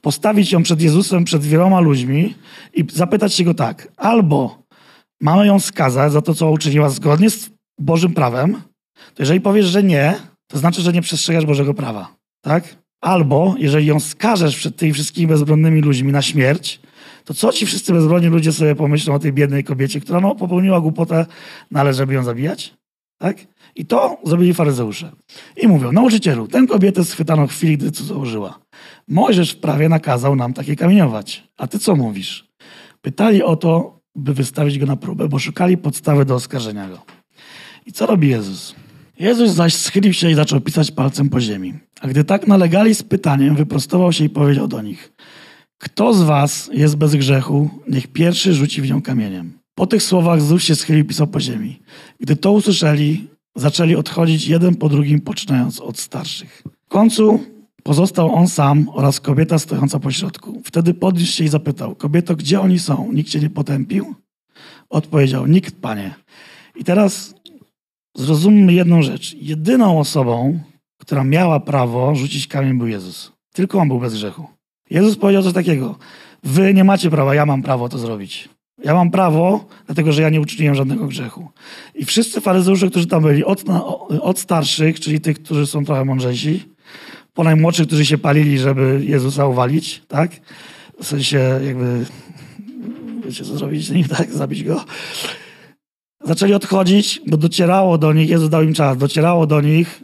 postawić 0.01 0.53
ją 0.53 0.63
przed 0.63 0.81
Jezusem, 0.81 1.25
przed 1.25 1.43
wieloma 1.43 1.81
ludźmi 1.81 2.35
i 2.75 2.85
zapytać 2.93 3.35
się 3.35 3.45
go 3.45 3.55
tak. 3.55 3.89
Albo 3.97 4.63
mamy 5.21 5.47
ją 5.47 5.61
skazać 5.61 6.13
za 6.13 6.23
to, 6.23 6.35
co 6.35 6.51
uczyniła 6.51 6.89
zgodnie 6.89 7.31
z 7.31 7.51
Bożym 7.79 8.15
prawem, 8.15 8.63
to 9.15 9.23
jeżeli 9.23 9.41
powiesz, 9.41 9.67
że 9.67 9.83
nie, 9.83 10.15
to 10.47 10.59
znaczy, 10.59 10.83
że 10.83 10.93
nie 10.93 11.03
przestrzegasz 11.03 11.47
Bożego 11.47 11.75
prawa. 11.75 12.18
Tak? 12.41 12.77
Albo 13.01 13.55
jeżeli 13.59 13.87
ją 13.87 14.01
skażesz 14.01 14.57
przed 14.57 14.77
tymi 14.77 14.93
wszystkimi 14.93 15.27
bezbronnymi 15.27 15.81
ludźmi 15.81 16.13
na 16.13 16.23
śmierć, 16.23 16.81
to 17.25 17.35
co 17.35 17.53
ci 17.53 17.67
wszyscy 17.67 17.93
bezbronni 17.93 18.29
ludzie 18.29 18.53
sobie 18.53 18.75
pomyślą 18.75 19.15
o 19.15 19.19
tej 19.19 19.33
biednej 19.33 19.65
kobiecie, 19.65 20.01
która 20.01 20.21
no, 20.21 20.35
popełniła 20.35 20.81
głupotę, 20.81 21.27
no 21.71 21.81
ale 21.81 21.95
żeby 21.95 22.15
ją 22.15 22.25
zabijać? 22.25 22.75
Tak? 23.19 23.37
I 23.75 23.87
to 23.87 24.17
zrobili 24.25 24.55
faryzeusze. 24.55 25.13
I 25.57 25.69
mówią, 25.69 25.93
nauczycielu, 25.93 26.49
tę 26.49 26.67
kobietę 26.67 27.05
schwytano 27.05 27.47
w 27.47 27.51
chwili, 27.51 27.79
gdy 27.79 28.05
założyła. 28.05 28.59
Mojżesz 29.09 29.53
w 29.53 29.61
prawie 29.61 29.89
nakazał 29.89 30.37
nam 30.37 30.53
takie 30.53 30.77
kamieniować. 30.77 31.49
A 31.57 31.67
ty 31.67 31.79
co 31.79 31.97
mówisz? 31.97 32.49
Pytali 33.01 33.43
o 33.43 33.57
to, 33.57 34.01
by 34.15 34.35
wystawić 34.35 34.79
go 34.79 34.87
na 34.87 34.97
próbę, 34.97 35.29
bo 35.29 35.39
szukali 35.39 35.77
podstawy 35.77 36.25
do 36.25 36.35
oskarżenia 36.35 36.89
go. 36.89 37.03
I 37.87 37.93
co 37.93 38.07
robi 38.07 38.29
Jezus? 38.29 38.75
Jezus 39.19 39.51
zaś 39.51 39.75
schylił 39.75 40.13
się 40.13 40.31
i 40.31 40.35
zaczął 40.35 40.61
pisać 40.61 40.91
palcem 40.91 41.29
po 41.29 41.41
ziemi. 41.41 41.75
A 42.01 42.09
gdy 42.09 42.25
tak 42.25 42.47
nalegali 42.47 42.95
z 42.95 43.03
pytaniem, 43.03 43.57
wyprostował 43.57 44.13
się 44.13 44.25
i 44.25 44.31
powiedział 44.31 44.69
do 44.69 44.83
nich– 44.83 45.13
kto 45.79 46.15
z 46.15 46.23
was 46.23 46.71
jest 46.73 46.97
bez 46.97 47.17
grzechu, 47.17 47.71
niech 47.89 48.07
pierwszy 48.07 48.55
rzuci 48.55 48.83
w 48.83 48.89
nią 48.91 49.03
kamieniem. 49.03 49.59
Po 49.75 49.87
tych 49.87 50.03
słowach 50.03 50.43
znów 50.43 50.63
się 50.63 50.75
schylił 50.75 51.05
pisał 51.05 51.27
po 51.27 51.41
ziemi. 51.41 51.81
Gdy 52.21 52.37
to 52.37 52.53
usłyszeli, 52.53 53.29
zaczęli 53.57 53.95
odchodzić 53.95 54.49
jeden 54.49 54.75
po 54.75 54.89
drugim, 54.89 55.21
poczynając 55.21 55.81
od 55.81 55.99
starszych. 55.99 56.63
W 56.87 56.89
końcu 56.89 57.41
pozostał 57.83 58.35
on 58.35 58.49
sam 58.49 58.89
oraz 58.93 59.21
kobieta 59.21 59.59
stojąca 59.59 60.01
po 60.01 60.11
środku. 60.11 60.63
Wtedy 60.65 60.95
podniósł 60.95 61.33
się 61.33 61.45
i 61.45 61.49
zapytał, 61.49 61.95
kobieto, 61.95 62.37
gdzie 62.37 62.61
oni 62.61 62.79
są? 62.79 63.11
Nikt 63.13 63.31
cię 63.31 63.41
nie 63.41 63.51
potępił? 63.51 64.15
Odpowiedział, 64.91 65.47
nikt, 65.47 65.81
panie. 65.81 66.15
I 66.77 66.85
teraz 66.85 67.35
zrozummy 68.17 68.73
jedną 68.73 69.03
rzecz. 69.03 69.35
Jedyną 69.35 69.99
osobą, 69.99 70.61
która 70.99 71.25
miała 71.25 71.61
prawo 71.61 72.15
rzucić 72.15 72.47
kamień 72.47 72.79
był 72.79 72.87
Jezus. 72.87 73.33
Tylko 73.53 73.79
on 73.79 73.89
był 73.89 74.01
bez 74.01 74.15
grzechu. 74.15 74.47
Jezus 74.91 75.17
powiedział 75.17 75.43
coś 75.43 75.53
takiego. 75.53 75.99
Wy 76.45 76.75
nie 76.75 76.85
macie 76.85 77.11
prawa, 77.11 77.35
ja 77.35 77.47
mam 77.47 77.63
prawo 77.63 77.89
to 77.89 77.99
zrobić. 77.99 78.49
Ja 78.85 78.95
mam 78.95 79.11
prawo, 79.11 79.67
dlatego 79.87 80.13
że 80.13 80.23
ja 80.23 80.31
nie 80.31 80.41
uczyniłem 80.41 80.75
żadnego 80.75 81.07
grzechu. 81.07 81.49
I 81.95 82.05
wszyscy 82.05 82.41
faryzeusze, 82.41 82.91
którzy 82.91 83.07
tam 83.07 83.23
byli, 83.23 83.45
od, 83.45 83.65
od 84.21 84.39
starszych, 84.39 85.01
czyli 85.01 85.21
tych, 85.21 85.43
którzy 85.43 85.67
są 85.67 85.85
trochę 85.85 86.05
mądrzejsi, 86.05 86.63
po 87.35 87.45
najmłodszych, 87.45 87.87
którzy 87.87 88.07
się 88.07 88.19
palili, 88.19 88.59
żeby 88.59 89.01
Jezusa 89.05 89.47
uwalić, 89.47 90.03
tak? 90.09 90.31
W 91.03 91.07
sensie 91.07 91.61
jakby, 91.67 92.07
wiecie 93.25 93.45
co 93.45 93.57
zrobić 93.57 93.87
z 93.87 93.91
nim, 93.91 94.05
tak? 94.05 94.33
Zabić 94.33 94.65
go. 94.65 94.85
Zaczęli 96.25 96.55
odchodzić, 96.55 97.21
bo 97.27 97.37
docierało 97.37 97.99
do 97.99 98.13
nich, 98.13 98.31
Jezus 98.31 98.51
dał 98.51 98.63
im 98.63 98.75
czas, 98.75 98.97
docierało 98.97 99.47
do 99.47 99.61
nich, 99.61 100.03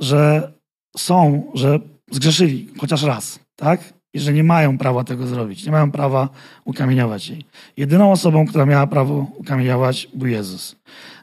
że 0.00 0.52
są, 0.96 1.50
że 1.54 1.78
zgrzeszyli 2.10 2.68
chociaż 2.78 3.02
raz, 3.02 3.38
tak? 3.56 3.96
i 4.16 4.20
że 4.20 4.32
nie 4.32 4.44
mają 4.44 4.78
prawa 4.78 5.04
tego 5.04 5.26
zrobić. 5.26 5.66
Nie 5.66 5.72
mają 5.72 5.90
prawa 5.90 6.28
ukamieniować 6.64 7.28
jej. 7.28 7.44
Jedyną 7.76 8.12
osobą, 8.12 8.46
która 8.46 8.66
miała 8.66 8.86
prawo 8.86 9.26
ukamieniować, 9.36 10.08
był 10.14 10.28
Jezus. 10.28 10.76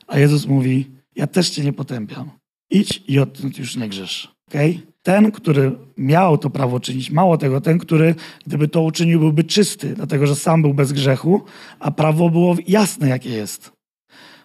A 0.07 0.19
Jezus 0.19 0.47
mówi: 0.47 0.91
Ja 1.15 1.27
też 1.27 1.49
cię 1.49 1.63
nie 1.63 1.73
potępiam. 1.73 2.31
Idź 2.69 3.03
i 3.07 3.19
odtąd 3.19 3.57
już 3.57 3.75
nie 3.75 3.89
grzesz. 3.89 4.35
Okay? 4.47 4.79
Ten, 5.01 5.31
który 5.31 5.71
miał 5.97 6.37
to 6.37 6.49
prawo 6.49 6.79
czynić, 6.79 7.11
mało 7.11 7.37
tego, 7.37 7.61
ten, 7.61 7.79
który, 7.79 8.15
gdyby 8.45 8.67
to 8.67 8.81
uczynił, 8.81 9.19
byłby 9.19 9.43
czysty, 9.43 9.93
dlatego 9.95 10.27
że 10.27 10.35
sam 10.35 10.61
był 10.61 10.73
bez 10.73 10.91
grzechu, 10.91 11.41
a 11.79 11.91
prawo 11.91 12.29
było 12.29 12.55
jasne, 12.67 13.09
jakie 13.09 13.29
jest. 13.29 13.72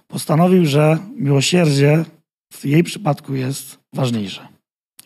Postanowił, 0.08 0.66
że 0.66 0.98
miłosierdzie 1.16 2.04
w 2.52 2.64
jej 2.64 2.84
przypadku 2.84 3.34
jest 3.34 3.78
ważniejsze. 3.94 4.48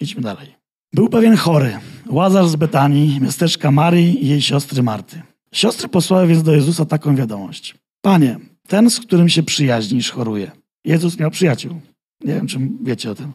Idźmy 0.01 0.23
dalej. 0.23 0.55
Był 0.93 1.09
pewien 1.09 1.37
chory, 1.37 1.79
Łazarz 2.09 2.49
z 2.49 2.57
Betanii, 2.57 3.21
miasteczka 3.21 3.71
Marii 3.71 4.25
i 4.25 4.29
jej 4.29 4.43
siostry 4.43 4.83
Marty. 4.83 5.23
Siostry 5.53 5.89
posłały 5.89 6.27
więc 6.27 6.43
do 6.43 6.55
Jezusa 6.55 6.85
taką 6.85 7.17
wiadomość. 7.17 7.75
Panie, 8.01 8.39
ten, 8.69 8.91
z 8.91 9.01
którym 9.01 9.29
się 9.29 9.43
przyjaźnisz, 9.43 10.11
choruje. 10.11 10.51
Jezus 10.85 11.19
miał 11.19 11.31
przyjaciół. 11.31 11.81
Nie 12.25 12.35
wiem, 12.35 12.47
czy 12.47 12.59
wiecie 12.83 13.11
o 13.11 13.15
tym. 13.15 13.33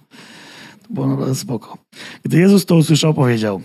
To 0.88 0.94
było 0.94 1.08
naprawdę 1.08 1.36
spoko. 1.36 1.78
Gdy 2.24 2.40
Jezus 2.40 2.66
to 2.66 2.76
usłyszał, 2.76 3.14
powiedział 3.14 3.62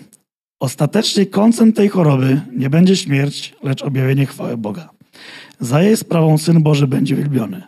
Ostatecznie 0.61 1.27
końcem 1.27 1.73
tej 1.73 1.89
choroby 1.89 2.41
nie 2.57 2.71
będzie 2.71 2.97
śmierć, 2.97 3.55
lecz 3.63 3.83
objawienie 3.83 4.27
chwały 4.27 4.57
Boga. 4.57 4.89
Za 5.61 5.83
jej 5.83 5.97
sprawą 5.97 6.39
Syn 6.39 6.63
Boży 6.63 6.87
będzie 6.87 7.17
wielbiony. 7.17 7.63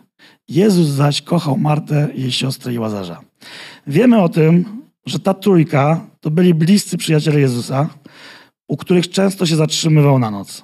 Jezus 0.49 0.87
zaś 0.87 1.21
kochał 1.21 1.57
Martę, 1.57 2.07
jej 2.15 2.31
siostrę 2.31 2.73
i 2.73 2.79
Łazarza. 2.79 3.21
Wiemy 3.87 4.21
o 4.21 4.29
tym, 4.29 4.65
że 5.05 5.19
ta 5.19 5.33
trójka 5.33 6.07
to 6.21 6.31
byli 6.31 6.53
bliscy 6.53 6.97
przyjaciele 6.97 7.39
Jezusa, 7.39 7.89
u 8.67 8.77
których 8.77 9.09
często 9.09 9.45
się 9.45 9.55
zatrzymywał 9.55 10.19
na 10.19 10.31
noc. 10.31 10.63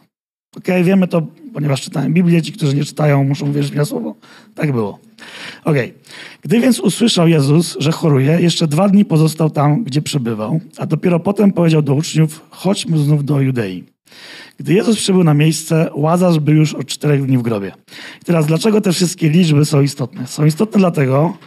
Okej, 0.57 0.75
okay, 0.75 0.83
wiemy 0.83 1.07
to, 1.07 1.27
ponieważ 1.53 1.81
czytałem 1.81 2.13
Biblię. 2.13 2.41
Ci, 2.41 2.53
którzy 2.53 2.75
nie 2.75 2.85
czytają, 2.85 3.23
muszą 3.23 3.51
wierzyć 3.51 3.71
mi 3.71 3.77
na 3.77 3.85
słowo. 3.85 4.15
Tak 4.55 4.71
było. 4.71 5.00
Okej. 5.63 5.89
Okay. 5.89 6.01
Gdy 6.41 6.59
więc 6.59 6.79
usłyszał 6.79 7.27
Jezus, 7.27 7.77
że 7.79 7.91
choruje, 7.91 8.41
jeszcze 8.41 8.67
dwa 8.67 8.89
dni 8.89 9.05
pozostał 9.05 9.50
tam, 9.50 9.83
gdzie 9.83 10.01
przebywał, 10.01 10.59
a 10.77 10.85
dopiero 10.85 11.19
potem 11.19 11.53
powiedział 11.53 11.81
do 11.81 11.93
uczniów, 11.93 12.45
chodźmy 12.50 12.97
znów 12.97 13.25
do 13.25 13.41
Judei. 13.41 13.83
Gdy 14.62 14.74
Jezus 14.74 14.98
przybył 14.98 15.24
na 15.24 15.34
miejsce, 15.34 15.89
Łazarz 15.94 16.39
był 16.39 16.56
już 16.56 16.74
od 16.74 16.88
czterech 16.88 17.25
dni 17.25 17.38
w 17.38 17.41
grobie. 17.41 17.72
I 18.22 18.25
teraz 18.25 18.46
dlaczego 18.46 18.82
te 18.82 18.94
wszystkie 18.94 19.30
liczby 19.30 19.65
są 19.65 19.82
istotne? 19.82 20.27
Są 20.27 20.46
istotne 20.46 20.80
dlatego, 20.80 21.38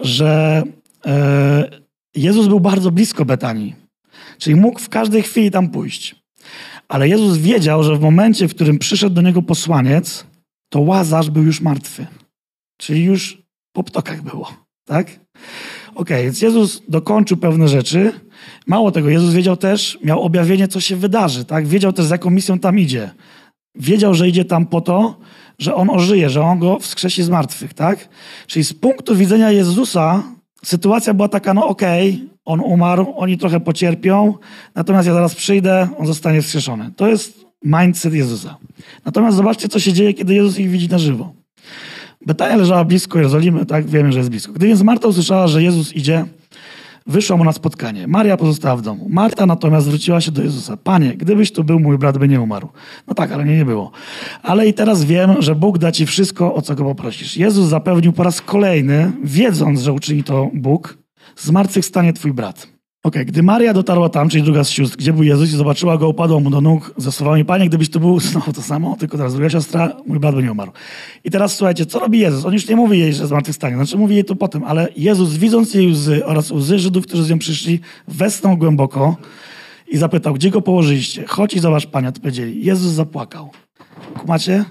że 0.00 0.62
e, 1.06 1.70
Jezus 2.14 2.46
był 2.46 2.60
bardzo 2.60 2.90
blisko 2.90 3.24
Betanii. 3.24 3.74
Czyli 4.38 4.56
mógł 4.56 4.80
w 4.80 4.88
każdej 4.88 5.22
chwili 5.22 5.50
tam 5.50 5.68
pójść. 5.68 6.16
Ale 6.88 7.08
Jezus 7.08 7.36
wiedział, 7.38 7.82
że 7.82 7.96
w 7.96 8.00
momencie, 8.00 8.48
w 8.48 8.54
którym 8.54 8.78
przyszedł 8.78 9.14
do 9.14 9.22
niego 9.22 9.42
posłaniec, 9.42 10.26
to 10.68 10.80
Łazarz 10.80 11.30
był 11.30 11.42
już 11.42 11.60
martwy. 11.60 12.06
Czyli 12.76 13.04
już 13.04 13.42
po 13.72 13.82
ptokach 13.82 14.22
było. 14.22 14.54
Tak? 14.84 15.20
Okay, 15.96 16.22
więc 16.22 16.42
Jezus 16.42 16.82
dokończył 16.88 17.36
pewne 17.36 17.68
rzeczy. 17.68 18.12
Mało 18.66 18.90
tego, 18.90 19.08
Jezus 19.08 19.34
wiedział 19.34 19.56
też, 19.56 19.98
miał 20.04 20.22
objawienie, 20.22 20.68
co 20.68 20.80
się 20.80 20.96
wydarzy. 20.96 21.44
Tak? 21.44 21.66
Wiedział 21.66 21.92
też, 21.92 22.06
z 22.06 22.10
jaką 22.10 22.30
misją 22.30 22.58
tam 22.58 22.78
idzie. 22.78 23.10
Wiedział, 23.74 24.14
że 24.14 24.28
idzie 24.28 24.44
tam 24.44 24.66
po 24.66 24.80
to, 24.80 25.18
że 25.58 25.74
on 25.74 25.90
ożyje, 25.90 26.30
że 26.30 26.42
on 26.42 26.58
go 26.58 26.78
wskrzesi 26.78 27.22
z 27.22 27.28
martwych. 27.28 27.74
Tak? 27.74 28.08
Czyli 28.46 28.64
z 28.64 28.72
punktu 28.72 29.16
widzenia 29.16 29.50
Jezusa 29.50 30.22
sytuacja 30.64 31.14
była 31.14 31.28
taka, 31.28 31.54
no 31.54 31.66
okej, 31.66 32.14
okay, 32.14 32.28
on 32.44 32.60
umarł, 32.60 33.14
oni 33.16 33.38
trochę 33.38 33.60
pocierpią, 33.60 34.34
natomiast 34.74 35.08
ja 35.08 35.14
zaraz 35.14 35.34
przyjdę, 35.34 35.88
on 35.98 36.06
zostanie 36.06 36.42
wskrzeszony. 36.42 36.90
To 36.96 37.08
jest 37.08 37.46
mindset 37.64 38.14
Jezusa. 38.14 38.56
Natomiast 39.04 39.36
zobaczcie, 39.36 39.68
co 39.68 39.80
się 39.80 39.92
dzieje, 39.92 40.14
kiedy 40.14 40.34
Jezus 40.34 40.58
ich 40.58 40.70
widzi 40.70 40.88
na 40.88 40.98
żywo. 40.98 41.32
Betania 42.26 42.56
leżała 42.56 42.84
blisko 42.84 43.18
Jerozolimy, 43.18 43.66
tak 43.66 43.86
wiemy, 43.86 44.12
że 44.12 44.18
jest 44.18 44.30
blisko. 44.30 44.52
Gdy 44.52 44.66
więc 44.66 44.82
Marta 44.82 45.08
usłyszała, 45.08 45.48
że 45.48 45.62
Jezus 45.62 45.92
idzie, 45.92 46.24
wyszła 47.06 47.36
mu 47.36 47.44
na 47.44 47.52
spotkanie. 47.52 48.06
Maria 48.06 48.36
pozostała 48.36 48.76
w 48.76 48.82
domu. 48.82 49.06
Marta 49.10 49.46
natomiast 49.46 49.86
zwróciła 49.86 50.20
się 50.20 50.32
do 50.32 50.42
Jezusa. 50.42 50.76
Panie, 50.76 51.14
gdybyś 51.14 51.52
tu 51.52 51.64
był, 51.64 51.80
mój 51.80 51.98
brat 51.98 52.18
by 52.18 52.28
nie 52.28 52.40
umarł. 52.40 52.68
No 53.08 53.14
tak, 53.14 53.32
ale 53.32 53.44
nie, 53.44 53.56
nie 53.56 53.64
było. 53.64 53.90
Ale 54.42 54.66
i 54.66 54.74
teraz 54.74 55.04
wiem, 55.04 55.36
że 55.38 55.54
Bóg 55.54 55.78
da 55.78 55.92
ci 55.92 56.06
wszystko, 56.06 56.54
o 56.54 56.62
co 56.62 56.74
go 56.74 56.84
poprosisz. 56.84 57.36
Jezus 57.36 57.68
zapewnił 57.68 58.12
po 58.12 58.22
raz 58.22 58.40
kolejny, 58.40 59.12
wiedząc, 59.24 59.80
że 59.80 59.92
uczyni 59.92 60.24
to 60.24 60.50
Bóg, 60.54 60.98
zmartwychwstanie 61.36 62.12
twój 62.12 62.32
brat. 62.32 62.75
Okay, 63.06 63.24
gdy 63.24 63.42
Maria 63.42 63.72
dotarła 63.74 64.08
tam, 64.08 64.28
czyli 64.28 64.42
druga 64.42 64.64
z 64.64 64.70
sióstr, 64.70 64.96
gdzie 64.96 65.12
był 65.12 65.22
Jezus 65.22 65.48
i 65.48 65.56
zobaczyła 65.56 65.98
go, 65.98 66.08
upadła 66.08 66.40
mu 66.40 66.50
do 66.50 66.60
nóg 66.60 66.94
ze 66.96 67.12
słowami, 67.12 67.44
Panie, 67.44 67.68
gdybyś 67.68 67.90
tu 67.90 68.00
był, 68.00 68.20
znowu 68.30 68.52
to 68.52 68.62
samo, 68.62 68.96
tylko 68.96 69.16
teraz 69.16 69.32
druga 69.32 69.50
siostra, 69.50 69.96
mój 70.06 70.18
brat 70.18 70.34
by 70.34 70.42
nie 70.42 70.52
umarł. 70.52 70.72
I 71.24 71.30
teraz 71.30 71.56
słuchajcie, 71.56 71.86
co 71.86 71.98
robi 71.98 72.18
Jezus? 72.18 72.44
On 72.44 72.52
już 72.52 72.68
nie 72.68 72.76
mówi 72.76 72.98
jej, 72.98 73.12
że 73.12 73.26
zmartwychwstanie, 73.26 73.76
znaczy 73.76 73.96
mówi 73.96 74.14
jej 74.14 74.24
to 74.24 74.36
potem, 74.36 74.64
ale 74.64 74.88
Jezus, 74.96 75.36
widząc 75.36 75.74
jej 75.74 75.88
łzy 75.88 76.26
oraz 76.26 76.50
łzy 76.50 76.78
Żydów, 76.78 77.06
którzy 77.06 77.24
z 77.24 77.30
nią 77.30 77.38
przyszli, 77.38 77.80
westnął 78.08 78.56
głęboko 78.56 79.16
i 79.88 79.96
zapytał, 79.96 80.34
gdzie 80.34 80.50
go 80.50 80.62
położyliście? 80.62 81.24
Chodź 81.26 81.54
i 81.54 81.58
zobacz, 81.58 81.86
Panie, 81.86 82.08
odpowiedzieli. 82.08 82.64
Jezus 82.64 82.92
zapłakał. 82.92 83.50
Kumacie? 84.18 84.64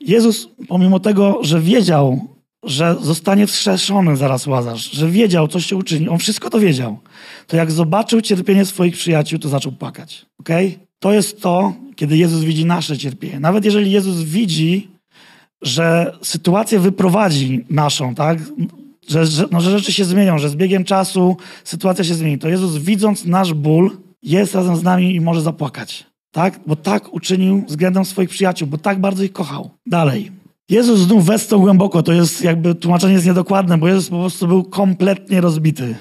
Jezus, 0.00 0.48
pomimo 0.68 1.00
tego, 1.00 1.38
że 1.42 1.60
wiedział, 1.60 2.35
że 2.66 2.96
zostanie 3.00 3.46
wskrzeszony 3.46 4.16
zaraz 4.16 4.46
Łazarz, 4.46 4.90
że 4.90 5.08
wiedział, 5.08 5.48
co 5.48 5.60
się 5.60 5.76
uczyni. 5.76 6.08
On 6.08 6.18
wszystko 6.18 6.50
to 6.50 6.60
wiedział. 6.60 6.98
To 7.46 7.56
jak 7.56 7.70
zobaczył 7.70 8.20
cierpienie 8.20 8.64
swoich 8.64 8.94
przyjaciół, 8.94 9.38
to 9.38 9.48
zaczął 9.48 9.72
płakać. 9.72 10.26
Okay? 10.40 10.72
To 10.98 11.12
jest 11.12 11.42
to, 11.42 11.72
kiedy 11.96 12.16
Jezus 12.16 12.44
widzi 12.44 12.64
nasze 12.64 12.98
cierpienie. 12.98 13.40
Nawet 13.40 13.64
jeżeli 13.64 13.90
Jezus 13.90 14.22
widzi, 14.22 14.88
że 15.62 16.12
sytuację 16.22 16.80
wyprowadzi 16.80 17.64
naszą, 17.70 18.14
tak? 18.14 18.38
Że, 19.08 19.26
że, 19.26 19.44
no, 19.50 19.60
że 19.60 19.78
rzeczy 19.78 19.92
się 19.92 20.04
zmienią, 20.04 20.38
że 20.38 20.48
z 20.48 20.56
biegiem 20.56 20.84
czasu 20.84 21.36
sytuacja 21.64 22.04
się 22.04 22.14
zmieni, 22.14 22.38
to 22.38 22.48
Jezus 22.48 22.76
widząc 22.76 23.24
nasz 23.24 23.54
ból, 23.54 23.90
jest 24.22 24.54
razem 24.54 24.76
z 24.76 24.82
nami 24.82 25.14
i 25.14 25.20
może 25.20 25.40
zapłakać. 25.40 26.06
Tak? 26.32 26.60
Bo 26.66 26.76
tak 26.76 27.14
uczynił 27.14 27.64
względem 27.68 28.04
swoich 28.04 28.28
przyjaciół, 28.28 28.68
bo 28.68 28.78
tak 28.78 29.00
bardzo 29.00 29.24
ich 29.24 29.32
kochał. 29.32 29.70
Dalej. 29.86 30.35
Jezus 30.68 31.00
znów 31.00 31.26
westał 31.26 31.60
głęboko. 31.60 32.02
To 32.02 32.12
jest 32.12 32.42
jakby 32.42 32.74
tłumaczenie 32.74 33.14
jest 33.14 33.26
niedokładne, 33.26 33.78
bo 33.78 33.88
Jezus 33.88 34.08
po 34.08 34.20
prostu 34.20 34.46
był 34.46 34.64
kompletnie 34.64 35.40
rozbity. 35.40 35.96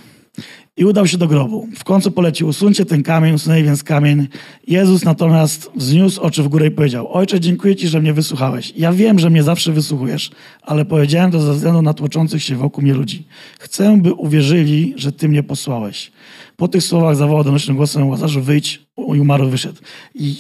I 0.78 0.86
udał 0.86 1.08
się 1.08 1.18
do 1.18 1.28
grobu. 1.28 1.68
W 1.76 1.84
końcu 1.84 2.12
polecił, 2.12 2.48
usuńcie 2.48 2.86
ten 2.86 3.04
kamień, 3.04 3.34
usunęli 3.34 3.64
więc 3.64 3.84
kamień. 3.84 4.28
Jezus 4.68 5.04
natomiast 5.04 5.72
wzniósł 5.76 6.22
oczy 6.22 6.44
w 6.44 6.48
górę 6.48 6.68
i 6.68 6.72
powiedział, 6.72 7.14
Ojcze, 7.14 7.40
dziękuję 7.40 7.76
Ci, 7.76 7.88
że 7.88 8.02
mnie 8.02 8.14
wysłuchałeś. 8.14 8.74
Ja 8.78 8.94
wiem, 8.94 9.20
że 9.20 9.30
mnie 9.30 9.44
zawsze 9.44 9.72
wysłuchujesz, 9.72 10.32
ale 10.62 10.86
powiedziałem 10.86 11.32
to 11.32 11.42
ze 11.42 11.54
względu 11.54 11.82
na 11.82 11.94
tłoczących 11.94 12.44
się 12.44 12.56
wokół 12.56 12.84
mnie 12.84 12.94
ludzi. 12.94 13.28
Chcę, 13.60 13.98
by 14.02 14.14
uwierzyli, 14.14 14.94
że 14.98 15.12
Ty 15.12 15.30
mnie 15.30 15.44
posłałeś. 15.44 16.12
Po 16.58 16.68
tych 16.68 16.84
słowach 16.84 17.16
zawołał 17.16 17.44
donośnym 17.44 17.78
głosem 17.78 18.10
Łazarzu, 18.10 18.42
wyjdź 18.42 18.82
i 18.98 19.20
umarł 19.20 19.50
wyszedł. 19.50 19.82
I 20.16 20.38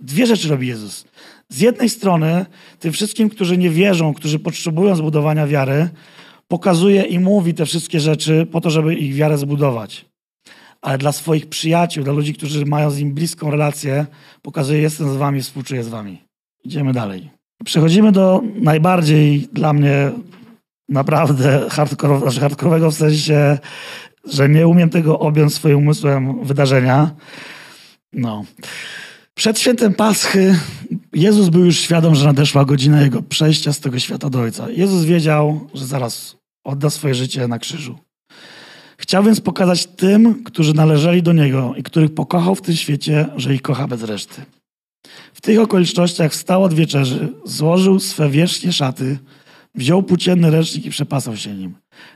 dwie 0.00 0.26
rzeczy 0.26 0.48
robi 0.48 0.66
Jezus. 0.66 1.04
Z 1.48 1.60
jednej 1.60 1.90
strony 1.90 2.46
tym 2.78 2.92
wszystkim, 2.92 3.28
którzy 3.28 3.58
nie 3.58 3.70
wierzą, 3.70 4.14
którzy 4.14 4.38
potrzebują 4.38 4.96
zbudowania 4.96 5.46
wiary, 5.46 5.88
pokazuje 6.48 7.02
i 7.02 7.18
mówi 7.18 7.54
te 7.54 7.66
wszystkie 7.66 8.00
rzeczy 8.00 8.46
po 8.52 8.60
to, 8.60 8.70
żeby 8.70 8.94
ich 8.94 9.14
wiarę 9.14 9.38
zbudować. 9.38 10.04
Ale 10.80 10.98
dla 10.98 11.12
swoich 11.12 11.48
przyjaciół, 11.48 12.04
dla 12.04 12.12
ludzi, 12.12 12.34
którzy 12.34 12.66
mają 12.66 12.90
z 12.90 12.98
nim 12.98 13.14
bliską 13.14 13.50
relację, 13.50 14.06
pokazuje: 14.42 14.80
Jestem 14.80 15.10
z 15.12 15.16
wami, 15.16 15.42
współczuję 15.42 15.84
z 15.84 15.88
wami. 15.88 16.22
Idziemy 16.64 16.92
dalej. 16.92 17.30
Przechodzimy 17.64 18.12
do 18.12 18.42
najbardziej 18.54 19.48
dla 19.52 19.72
mnie 19.72 20.12
naprawdę 20.88 21.68
znaczy 21.70 22.40
hardkorowego 22.40 22.90
w 22.90 22.94
sensie, 22.94 23.58
że 24.24 24.48
nie 24.48 24.68
umiem 24.68 24.90
tego 24.90 25.18
objąć 25.18 25.54
swoim 25.54 25.78
umysłem 25.78 26.44
wydarzenia. 26.44 27.10
No. 28.12 28.44
Przed 29.36 29.58
świętem 29.58 29.94
Paschy 29.94 30.58
Jezus 31.12 31.48
był 31.48 31.64
już 31.64 31.80
świadom, 31.80 32.14
że 32.14 32.24
nadeszła 32.24 32.64
godzina 32.64 33.02
Jego 33.02 33.22
przejścia 33.22 33.72
z 33.72 33.80
tego 33.80 33.98
świata 33.98 34.30
do 34.30 34.40
Ojca. 34.40 34.70
Jezus 34.70 35.04
wiedział, 35.04 35.68
że 35.74 35.86
zaraz 35.86 36.36
odda 36.64 36.90
swoje 36.90 37.14
życie 37.14 37.48
na 37.48 37.58
krzyżu. 37.58 37.98
Chciał 38.98 39.24
więc 39.24 39.40
pokazać 39.40 39.86
tym, 39.86 40.44
którzy 40.44 40.74
należeli 40.74 41.22
do 41.22 41.32
Niego 41.32 41.74
i 41.76 41.82
których 41.82 42.14
pokochał 42.14 42.54
w 42.54 42.62
tym 42.62 42.76
świecie, 42.76 43.26
że 43.36 43.54
ich 43.54 43.62
kocha 43.62 43.86
bez 43.86 44.02
reszty. 44.02 44.42
W 45.34 45.40
tych 45.40 45.60
okolicznościach 45.60 46.32
wstał 46.32 46.64
od 46.64 46.74
wieczerzy, 46.74 47.28
złożył 47.44 48.00
swe 48.00 48.30
wierzchnie 48.30 48.72
szaty, 48.72 49.18
wziął 49.74 50.02
płócienny 50.02 50.50
ręcznik 50.50 50.86
i 50.86 50.90
przepasał 50.90 51.36
się 51.36 51.54
nim. 51.54 51.74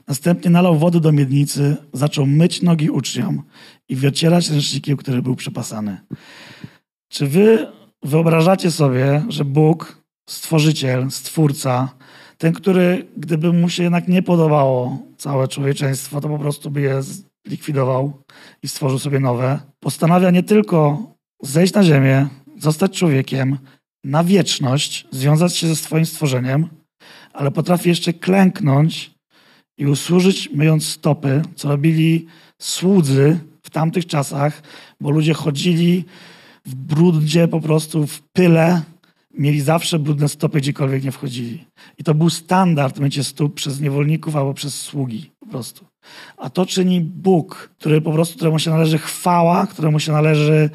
Następnie 0.09 0.50
nalał 0.50 0.78
wody 0.78 1.00
do 1.00 1.12
miednicy, 1.12 1.76
zaczął 1.92 2.26
myć 2.26 2.62
nogi 2.62 2.90
uczniom 2.90 3.42
i 3.88 3.96
wycierać 3.96 4.50
ręcznikiem, 4.50 4.96
który 4.96 5.22
był 5.22 5.37
przepasany. 5.37 5.98
Czy 7.11 7.27
wy 7.27 7.66
wyobrażacie 8.03 8.70
sobie, 8.70 9.23
że 9.29 9.44
Bóg, 9.44 10.03
stworzyciel, 10.29 11.11
stwórca, 11.11 11.88
ten, 12.38 12.53
który, 12.53 13.07
gdyby 13.16 13.53
mu 13.53 13.68
się 13.68 13.83
jednak 13.83 14.09
nie 14.09 14.23
podobało 14.23 14.99
całe 15.16 15.49
człowieczeństwo, 15.49 16.20
to 16.20 16.29
po 16.29 16.38
prostu 16.38 16.70
by 16.70 16.81
je 16.81 17.03
zlikwidował 17.46 18.12
i 18.62 18.68
stworzył 18.68 18.99
sobie 18.99 19.20
nowe, 19.20 19.61
postanawia 19.81 20.31
nie 20.31 20.42
tylko 20.42 21.03
zejść 21.42 21.75
na 21.75 21.85
ziemię, 21.85 22.29
zostać 22.59 22.99
człowiekiem, 22.99 23.59
na 24.05 24.25
wieczność, 24.25 25.07
związać 25.11 25.57
się 25.57 25.66
ze 25.66 25.77
swoim 25.77 26.07
stworzeniem, 26.07 26.68
ale 27.33 27.51
potrafi 27.51 27.88
jeszcze 27.88 28.12
klęknąć 28.12 29.11
i 29.79 29.87
usłużyć 29.87 30.51
myjąc 30.55 30.87
stopy, 30.87 31.42
co 31.55 31.68
robili 31.68 32.27
słudzy 32.59 33.38
w 33.62 33.70
tamtych 33.70 34.07
czasach, 34.07 34.62
bo 35.01 35.11
ludzie 35.11 35.35
chodzili 35.35 36.05
w 36.66 36.75
brudzie, 36.75 37.49
po 37.49 37.61
prostu 37.61 38.07
w 38.07 38.23
pyle, 38.23 38.83
mieli 39.35 39.61
zawsze 39.61 39.99
brudne 39.99 40.29
stopy, 40.29 40.61
gdziekolwiek 40.61 41.05
nie 41.05 41.12
wchodzili. 41.12 41.64
I 41.99 42.05
to 42.05 42.14
był 42.14 42.31
standard 42.31 42.99
mycie 42.99 43.25
stóp 43.25 43.55
przez 43.55 43.81
niewolników 43.81 44.37
albo 44.37 44.55
przez 44.55 44.75
sługi 44.75 45.31
po 45.40 45.46
prostu. 45.46 45.87
A 46.37 46.51
to 46.51 46.66
czyni 46.66 47.01
Bóg, 47.01 47.70
który 47.79 48.01
po 48.01 48.12
prostu, 48.12 48.37
któremu 48.37 48.59
się 48.59 48.70
należy 48.70 48.99
chwała, 48.99 49.66
któremu 49.66 50.01
się 50.01 50.12
należy 50.12 50.70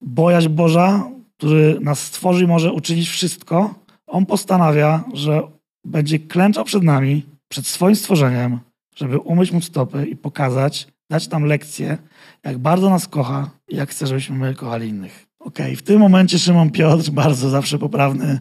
bojaźń 0.00 0.48
Boża, 0.48 1.10
który 1.38 1.80
nas 1.80 2.00
stworzy 2.00 2.44
i 2.44 2.46
może 2.46 2.72
uczynić 2.72 3.08
wszystko. 3.08 3.74
On 4.06 4.26
postanawia, 4.26 5.04
że 5.14 5.42
będzie 5.84 6.18
klęczał 6.18 6.64
przed 6.64 6.82
nami, 6.82 7.22
przed 7.48 7.66
swoim 7.66 7.96
stworzeniem, 7.96 8.58
żeby 8.96 9.18
umyć 9.18 9.52
mu 9.52 9.60
stopy 9.60 10.06
i 10.06 10.16
pokazać, 10.16 10.88
dać 11.10 11.30
nam 11.30 11.44
lekcję, 11.44 11.98
jak 12.44 12.58
bardzo 12.58 12.90
nas 12.90 13.08
kocha 13.08 13.50
i 13.68 13.76
jak 13.76 13.90
chce, 13.90 14.06
żebyśmy 14.06 14.36
my 14.36 14.54
kochali 14.54 14.88
innych. 14.88 15.26
Okej, 15.38 15.66
okay. 15.66 15.76
w 15.76 15.82
tym 15.82 16.00
momencie 16.00 16.38
Szymon 16.38 16.70
Piotr, 16.70 17.10
bardzo 17.10 17.50
zawsze 17.50 17.78
poprawny, 17.78 18.38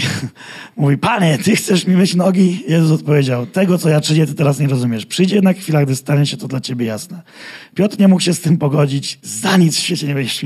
mówi, 0.76 0.98
Panie, 0.98 1.38
Ty 1.38 1.56
chcesz 1.56 1.86
mi 1.86 1.96
myć 1.96 2.14
nogi? 2.14 2.64
Jezus 2.68 2.90
odpowiedział, 3.00 3.46
tego, 3.46 3.78
co 3.78 3.88
ja 3.88 4.00
czynię, 4.00 4.26
Ty 4.26 4.34
teraz 4.34 4.58
nie 4.58 4.66
rozumiesz. 4.66 5.06
Przyjdzie 5.06 5.34
jednak 5.34 5.56
chwila, 5.56 5.84
gdy 5.84 5.96
stanie 5.96 6.26
się 6.26 6.36
to 6.36 6.48
dla 6.48 6.60
Ciebie 6.60 6.86
jasne. 6.86 7.22
Piotr 7.74 7.98
nie 7.98 8.08
mógł 8.08 8.22
się 8.22 8.34
z 8.34 8.40
tym 8.40 8.58
pogodzić. 8.58 9.18
Za 9.22 9.56
nic 9.56 9.76
w 9.76 9.78
świecie 9.78 10.06
nie 10.06 10.14
będziesz 10.14 10.42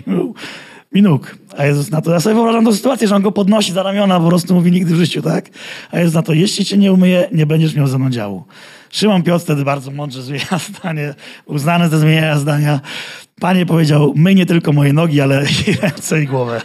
mi 0.92 1.02
nóg. 1.02 1.38
A 1.56 1.64
Jezus 1.64 1.90
na 1.90 2.00
to, 2.00 2.12
ja 2.12 2.20
sobie 2.20 2.34
wyobrażam 2.34 2.64
tą 2.64 2.72
sytuację, 2.72 3.08
że 3.08 3.16
on 3.16 3.22
go 3.22 3.32
podnosi 3.32 3.72
za 3.72 3.82
ramiona, 3.82 4.20
po 4.20 4.28
prostu 4.28 4.54
mówi 4.54 4.72
nigdy 4.72 4.94
w 4.94 4.96
życiu, 4.96 5.22
tak? 5.22 5.48
A 5.90 5.98
Jezus 5.98 6.14
na 6.14 6.22
to, 6.22 6.32
jeśli 6.32 6.64
cię 6.64 6.78
nie 6.78 6.92
umyje, 6.92 7.28
nie 7.32 7.46
będziesz 7.46 7.74
miał 7.74 7.86
ze 7.86 7.98
mną 7.98 8.10
działu. 8.10 8.44
Szymon 8.90 9.22
Piotr 9.22 9.44
wtedy 9.44 9.64
bardzo 9.64 9.90
mądrze 9.90 10.22
zmienia 10.22 10.58
zdanie, 10.68 11.14
uznany 11.46 11.88
ze 11.88 11.98
zmieniania 11.98 12.38
zdania. 12.38 12.80
Panie 13.40 13.66
powiedział, 13.66 14.12
my 14.16 14.34
nie 14.34 14.46
tylko 14.46 14.72
moje 14.72 14.92
nogi, 14.92 15.20
ale 15.20 15.44
i 15.44 15.72
ręce 15.82 16.22
i 16.22 16.26
głowę. 16.26 16.60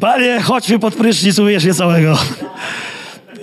Panie, 0.00 0.40
chodźmy 0.42 0.78
pod 0.78 0.94
prysznic, 0.94 1.38
umyjesz 1.38 1.64
je 1.64 1.74
całego. 1.74 2.18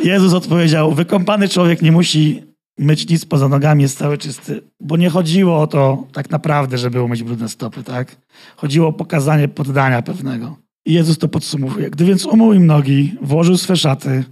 Jezus 0.03 0.33
odpowiedział, 0.33 0.93
wykąpany 0.93 1.49
człowiek 1.49 1.81
nie 1.81 1.91
musi 1.91 2.43
myć 2.79 3.09
nic 3.09 3.25
poza 3.25 3.47
nogami, 3.47 3.81
jest 3.81 3.97
cały 3.97 4.17
czysty. 4.17 4.61
Bo 4.79 4.97
nie 4.97 5.09
chodziło 5.09 5.61
o 5.61 5.67
to 5.67 6.07
tak 6.13 6.29
naprawdę, 6.29 6.77
żeby 6.77 7.01
umyć 7.01 7.23
brudne 7.23 7.49
stopy, 7.49 7.83
tak? 7.83 8.15
Chodziło 8.55 8.87
o 8.87 8.93
pokazanie 8.93 9.47
poddania 9.47 10.01
pewnego. 10.01 10.57
I 10.85 10.93
Jezus 10.93 11.17
to 11.17 11.27
podsumowuje. 11.27 11.89
Gdy 11.89 12.05
więc 12.05 12.25
umył 12.25 12.53
im 12.53 12.65
nogi, 12.65 13.15
włożył 13.21 13.57
swe 13.57 13.75
szaty, 13.75 14.23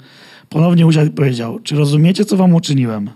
ponownie 0.49 0.85
usiadł 0.85 1.07
i 1.07 1.13
powiedział, 1.13 1.59
czy 1.59 1.75
rozumiecie, 1.75 2.25
co 2.25 2.37
wam 2.37 2.53
uczyniłem? 2.53 3.09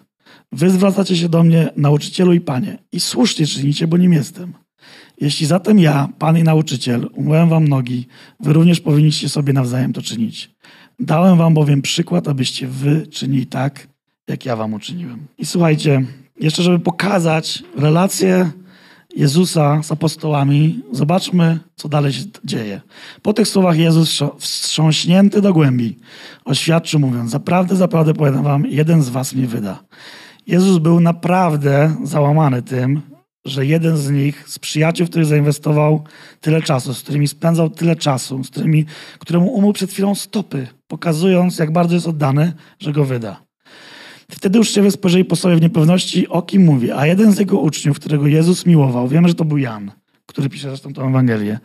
Wy 0.53 0.69
zwracacie 0.69 1.17
się 1.17 1.29
do 1.29 1.43
mnie, 1.43 1.69
nauczycielu 1.77 2.33
i 2.33 2.41
panie, 2.41 2.77
i 2.91 2.99
słusznie 2.99 3.45
czynicie, 3.45 3.87
bo 3.87 3.97
nim 3.97 4.13
jestem. 4.13 4.53
Jeśli 5.21 5.45
zatem 5.45 5.79
ja, 5.79 6.09
pan 6.19 6.37
i 6.37 6.43
nauczyciel, 6.43 7.09
umyłem 7.13 7.49
wam 7.49 7.67
nogi, 7.67 8.07
wy 8.39 8.53
również 8.53 8.79
powinniście 8.79 9.29
sobie 9.29 9.53
nawzajem 9.53 9.93
to 9.93 10.01
czynić. 10.01 10.51
Dałem 10.99 11.37
wam 11.37 11.53
bowiem 11.53 11.81
przykład, 11.81 12.27
abyście 12.27 12.67
wy 12.67 13.07
czynili 13.07 13.45
tak, 13.45 13.87
jak 14.27 14.45
ja 14.45 14.55
wam 14.55 14.73
uczyniłem. 14.73 15.27
I 15.37 15.45
słuchajcie, 15.45 16.05
jeszcze 16.39 16.63
żeby 16.63 16.79
pokazać 16.79 17.63
relację 17.77 18.51
Jezusa 19.15 19.83
z 19.83 19.91
apostołami, 19.91 20.81
zobaczmy, 20.91 21.59
co 21.75 21.89
dalej 21.89 22.13
się 22.13 22.23
dzieje. 22.43 22.81
Po 23.21 23.33
tych 23.33 23.47
słowach 23.47 23.77
Jezus, 23.77 24.19
wstrząśnięty 24.39 25.41
do 25.41 25.53
głębi, 25.53 25.97
oświadczył 26.45 26.99
mówiąc, 26.99 27.31
zaprawdę, 27.31 27.75
zaprawdę 27.75 28.13
powiadam 28.13 28.43
wam, 28.43 28.65
jeden 28.65 29.03
z 29.03 29.09
was 29.09 29.33
mnie 29.33 29.47
wyda. 29.47 29.83
Jezus 30.47 30.77
był 30.77 30.99
naprawdę 30.99 31.95
załamany 32.03 32.61
tym, 32.61 33.01
że 33.45 33.65
jeden 33.65 33.97
z 33.97 34.09
nich, 34.09 34.49
z 34.49 34.59
przyjaciół, 34.59 35.07
w 35.07 35.09
których 35.09 35.27
zainwestował 35.27 36.03
tyle 36.41 36.61
czasu, 36.61 36.93
z 36.93 37.03
którymi 37.03 37.27
spędzał 37.27 37.69
tyle 37.69 37.95
czasu, 37.95 38.43
z 38.43 38.49
którymi, 38.49 38.85
któremu 39.19 39.47
umył 39.47 39.73
przed 39.73 39.91
chwilą 39.91 40.15
stopy, 40.15 40.67
pokazując, 40.87 41.59
jak 41.59 41.71
bardzo 41.71 41.95
jest 41.95 42.07
oddany, 42.07 42.53
że 42.79 42.91
go 42.91 43.05
wyda. 43.05 43.43
Wtedy 44.31 44.59
uczniowie 44.59 44.91
spojrzeli 44.91 45.25
po 45.25 45.35
sobie 45.35 45.55
w 45.55 45.61
niepewności, 45.61 46.27
o 46.27 46.41
kim 46.41 46.65
mówi. 46.65 46.91
A 46.91 47.05
jeden 47.05 47.31
z 47.31 47.39
jego 47.39 47.59
uczniów, 47.59 47.99
którego 47.99 48.27
Jezus 48.27 48.65
miłował, 48.65 49.07
wiemy, 49.07 49.27
że 49.27 49.35
to 49.35 49.45
był 49.45 49.57
Jan, 49.57 49.91
który 50.25 50.49
pisze 50.49 50.67
zresztą 50.67 50.93
tę 50.93 51.01
Ewangelię, 51.01 51.59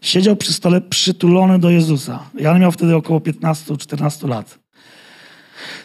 siedział 0.00 0.36
przy 0.36 0.52
stole 0.52 0.80
przytulony 0.80 1.58
do 1.58 1.70
Jezusa. 1.70 2.30
Jan 2.40 2.60
miał 2.60 2.72
wtedy 2.72 2.96
około 2.96 3.20
15-14 3.20 4.28
lat. 4.28 4.65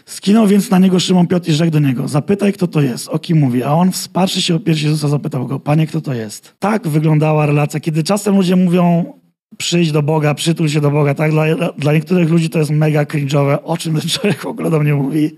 Skinął 0.06 0.48
więc 0.48 0.70
na 0.70 0.80
niego 0.80 1.00
Szymon 1.00 1.28
Piotr 1.28 1.50
i 1.50 1.54
rzekł 1.54 1.72
do 1.72 1.80
niego, 1.80 2.08
zapytaj, 2.08 2.54
kto 2.54 2.68
to 2.68 2.82
jest, 2.82 3.08
o 3.08 3.20
kim 3.20 3.38
mówi. 3.38 3.64
A 3.64 3.74
on 3.74 3.92
wsparszy 3.92 4.42
się 4.42 4.56
o 4.56 4.60
piersi 4.60 4.86
Jezusa, 4.86 5.08
zapytał 5.08 5.48
go, 5.48 5.60
panie, 5.60 5.88
kto 5.88 6.02
to 6.02 6.14
jest? 6.14 6.56
Tak 6.60 6.88
wyglądała 6.88 7.46
relacja, 7.46 7.80
kiedy 7.80 8.04
czasem 8.04 8.36
ludzie 8.36 8.56
mówią, 8.56 9.14
przyjdź 9.58 9.92
do 9.92 10.04
Boga, 10.04 10.34
przytul 10.34 10.70
się 10.70 10.82
do 10.82 10.92
Boga. 10.92 11.14
Tak? 11.14 11.32
Dla, 11.32 11.44
dla 11.78 11.94
niektórych 11.94 12.30
ludzi 12.30 12.50
to 12.50 12.60
jest 12.60 12.72
mega 12.72 13.04
cringe'owe, 13.04 13.58
o 13.64 13.78
czym 13.78 14.00
ten 14.00 14.10
człowiek 14.10 14.42
w 14.42 14.46
ogóle 14.46 14.70
do 14.70 14.80
mnie 14.80 14.94
mówi. 14.94 15.36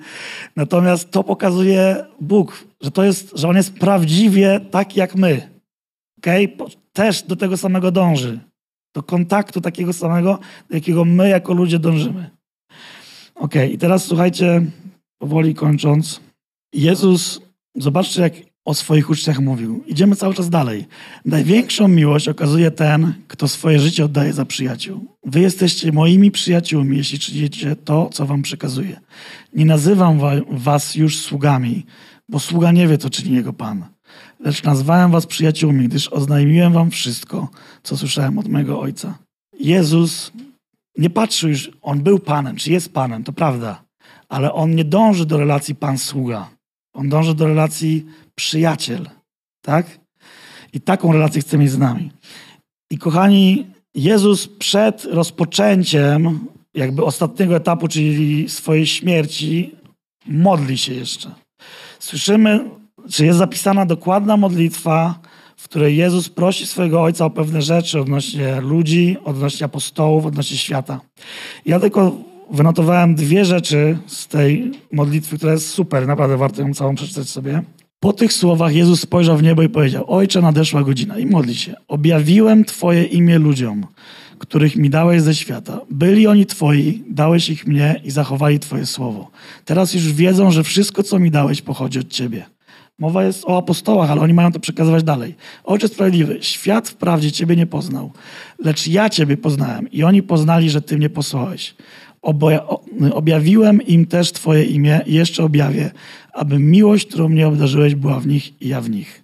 Natomiast 0.55 1.11
to 1.11 1.23
pokazuje 1.23 2.05
Bóg, 2.21 2.65
że 2.81 2.91
to 2.91 3.03
jest, 3.03 3.31
że 3.37 3.47
On 3.47 3.55
jest 3.55 3.73
prawdziwie 3.73 4.59
taki 4.71 4.99
jak 4.99 5.15
my. 5.15 5.49
Okay? 6.17 6.47
Też 6.93 7.23
do 7.23 7.35
tego 7.35 7.57
samego 7.57 7.91
dąży. 7.91 8.39
Do 8.95 9.03
kontaktu 9.03 9.61
takiego 9.61 9.93
samego, 9.93 10.39
do 10.69 10.75
jakiego 10.75 11.05
my 11.05 11.29
jako 11.29 11.53
ludzie 11.53 11.79
dążymy. 11.79 12.29
Ok, 13.35 13.55
i 13.71 13.77
teraz 13.77 14.05
słuchajcie, 14.05 14.65
powoli 15.17 15.55
kończąc. 15.55 16.21
Jezus, 16.73 17.41
zobaczcie, 17.75 18.21
jak 18.21 18.33
o 18.65 18.73
swoich 18.73 19.09
uczniach 19.09 19.39
mówił. 19.39 19.83
Idziemy 19.87 20.15
cały 20.15 20.33
czas 20.33 20.49
dalej. 20.49 20.85
Największą 21.25 21.87
miłość 21.87 22.27
okazuje 22.27 22.71
ten, 22.71 23.13
kto 23.27 23.47
swoje 23.47 23.79
życie 23.79 24.05
oddaje 24.05 24.33
za 24.33 24.45
przyjaciół. 24.45 25.05
Wy 25.25 25.39
jesteście 25.39 25.91
moimi 25.91 26.31
przyjaciółmi, 26.31 26.97
jeśli 26.97 27.19
czynicie 27.19 27.75
to, 27.75 28.09
co 28.13 28.25
wam 28.25 28.41
przekazuję. 28.41 28.99
Nie 29.53 29.65
nazywam 29.65 30.19
was 30.49 30.95
już 30.95 31.19
sługami, 31.19 31.85
bo 32.29 32.39
sługa 32.39 32.71
nie 32.71 32.87
wie, 32.87 32.97
co 32.97 33.09
czyni 33.09 33.35
jego 33.35 33.53
Pan. 33.53 33.85
Lecz 34.39 34.63
nazwałem 34.63 35.11
was 35.11 35.25
przyjaciółmi, 35.25 35.87
gdyż 35.87 36.07
oznajmiłem 36.07 36.73
wam 36.73 36.91
wszystko, 36.91 37.49
co 37.83 37.97
słyszałem 37.97 38.39
od 38.39 38.47
mojego 38.47 38.79
Ojca. 38.79 39.17
Jezus 39.59 40.31
nie 40.97 41.09
patrzył 41.09 41.49
już, 41.49 41.71
On 41.81 42.03
był 42.03 42.19
Panem, 42.19 42.55
czy 42.55 42.71
jest 42.71 42.93
Panem, 42.93 43.23
to 43.23 43.33
prawda, 43.33 43.83
ale 44.29 44.53
On 44.53 44.75
nie 44.75 44.85
dąży 44.85 45.25
do 45.25 45.37
relacji 45.37 45.75
Pan-sługa. 45.75 46.49
On 46.93 47.09
dąży 47.09 47.35
do 47.35 47.47
relacji 47.47 48.05
przyjaciel, 48.35 49.09
tak? 49.61 49.99
I 50.73 50.81
taką 50.81 51.13
relację 51.13 51.41
chce 51.41 51.57
mieć 51.57 51.71
z 51.71 51.77
nami. 51.77 52.11
I 52.91 52.97
kochani, 52.97 53.67
Jezus 53.95 54.47
przed 54.47 55.05
rozpoczęciem 55.05 56.47
jakby 56.73 57.05
ostatniego 57.05 57.55
etapu, 57.55 57.87
czyli 57.87 58.49
swojej 58.49 58.87
śmierci, 58.87 59.75
modli 60.25 60.77
się 60.77 60.93
jeszcze. 60.93 61.31
Słyszymy, 61.99 62.69
czy 63.09 63.25
jest 63.25 63.37
zapisana 63.37 63.85
dokładna 63.85 64.37
modlitwa, 64.37 65.19
w 65.63 65.69
której 65.69 65.97
Jezus 65.97 66.29
prosi 66.29 66.67
swojego 66.67 67.01
Ojca 67.01 67.25
o 67.25 67.29
pewne 67.29 67.61
rzeczy 67.61 67.99
odnośnie 67.99 68.61
ludzi, 68.61 69.17
odnośnie 69.23 69.65
apostołów, 69.65 70.25
odnośnie 70.25 70.57
świata. 70.57 71.01
Ja 71.65 71.79
tylko 71.79 72.15
wynotowałem 72.51 73.15
dwie 73.15 73.45
rzeczy 73.45 73.97
z 74.07 74.27
tej 74.27 74.71
modlitwy, 74.91 75.37
która 75.37 75.51
jest 75.51 75.69
super, 75.69 76.07
naprawdę 76.07 76.37
warto 76.37 76.61
ją 76.61 76.73
całą 76.73 76.95
przeczytać 76.95 77.29
sobie. 77.29 77.61
Po 77.99 78.13
tych 78.13 78.33
słowach 78.33 78.75
Jezus 78.75 79.01
spojrzał 79.01 79.37
w 79.37 79.43
niebo 79.43 79.63
i 79.63 79.69
powiedział: 79.69 80.05
Ojcze, 80.07 80.41
nadeszła 80.41 80.83
godzina 80.83 81.19
i 81.19 81.25
modli 81.25 81.55
się. 81.55 81.73
Objawiłem 81.87 82.65
Twoje 82.65 83.03
imię 83.03 83.39
ludziom, 83.39 83.85
których 84.39 84.75
mi 84.75 84.89
dałeś 84.89 85.21
ze 85.21 85.35
świata. 85.35 85.81
Byli 85.89 86.27
oni 86.27 86.45
Twoi, 86.45 87.03
dałeś 87.09 87.49
ich 87.49 87.67
mnie 87.67 88.01
i 88.03 88.11
zachowali 88.11 88.59
Twoje 88.59 88.85
słowo. 88.85 89.31
Teraz 89.65 89.93
już 89.93 90.13
wiedzą, 90.13 90.51
że 90.51 90.63
wszystko, 90.63 91.03
co 91.03 91.19
mi 91.19 91.31
dałeś, 91.31 91.61
pochodzi 91.61 91.99
od 91.99 92.07
Ciebie. 92.07 92.52
Mowa 93.03 93.23
jest 93.23 93.45
o 93.45 93.57
apostołach, 93.57 94.11
ale 94.11 94.21
oni 94.21 94.33
mają 94.33 94.51
to 94.51 94.59
przekazywać 94.59 95.03
dalej. 95.03 95.35
Ojcze 95.63 95.87
Sprawiedliwy, 95.87 96.37
świat 96.41 96.89
wprawdzie 96.89 97.31
Ciebie 97.31 97.55
nie 97.55 97.65
poznał, 97.65 98.11
lecz 98.59 98.87
ja 98.87 99.09
Ciebie 99.09 99.37
poznałem 99.37 99.91
i 99.91 100.03
oni 100.03 100.23
poznali, 100.23 100.69
że 100.69 100.81
Ty 100.81 100.97
mnie 100.97 101.09
posłałeś. 101.09 101.75
Objawiłem 103.13 103.81
im 103.81 104.05
też 104.05 104.31
Twoje 104.31 104.63
imię 104.63 105.01
i 105.05 105.13
jeszcze 105.13 105.43
objawię, 105.43 105.91
aby 106.33 106.59
miłość, 106.59 107.07
którą 107.07 107.29
mnie 107.29 107.47
obdarzyłeś, 107.47 107.95
była 107.95 108.19
w 108.19 108.27
nich 108.27 108.61
i 108.61 108.67
ja 108.67 108.81
w 108.81 108.89
nich. 108.89 109.23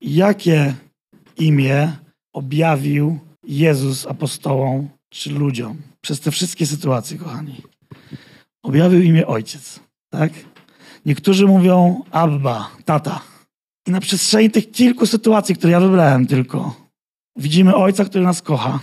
Jakie 0.00 0.74
imię 1.38 1.92
objawił 2.32 3.18
Jezus 3.44 4.06
apostołom 4.06 4.88
czy 5.10 5.30
ludziom 5.30 5.76
przez 6.00 6.20
te 6.20 6.30
wszystkie 6.30 6.66
sytuacje, 6.66 7.18
kochani? 7.18 7.62
Objawił 8.62 9.02
imię 9.02 9.26
Ojciec, 9.26 9.80
tak? 10.10 10.32
Niektórzy 11.06 11.46
mówią 11.46 12.04
Abba, 12.10 12.70
tata. 12.84 13.20
I 13.86 13.90
na 13.90 14.00
przestrzeni 14.00 14.50
tych 14.50 14.70
kilku 14.70 15.06
sytuacji, 15.06 15.54
które 15.54 15.72
ja 15.72 15.80
wybrałem 15.80 16.26
tylko, 16.26 16.76
widzimy 17.36 17.74
Ojca, 17.74 18.04
który 18.04 18.24
nas 18.24 18.42
kocha, 18.42 18.80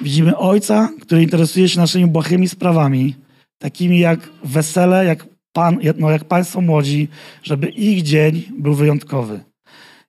Widzimy 0.00 0.36
ojca, 0.36 0.88
który 1.00 1.22
interesuje 1.22 1.68
się 1.68 1.80
naszymi 1.80 2.06
błahymi 2.06 2.48
sprawami, 2.48 3.14
takimi 3.58 3.98
jak 3.98 4.28
wesele, 4.44 5.04
jak, 5.04 5.26
pan, 5.52 5.78
no 5.98 6.10
jak 6.10 6.24
państwo 6.24 6.60
młodzi, 6.60 7.08
żeby 7.42 7.68
ich 7.68 8.02
dzień 8.02 8.42
był 8.58 8.74
wyjątkowy. 8.74 9.40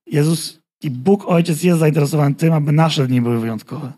Jezus 0.07 0.59
i 0.83 0.89
Bóg 0.89 1.25
Ojciec 1.27 1.63
jest 1.63 1.79
zainteresowany 1.79 2.35
tym, 2.35 2.53
aby 2.53 2.71
nasze 2.71 3.07
dni 3.07 3.21
były 3.21 3.39
wyjątkowe. 3.39 3.91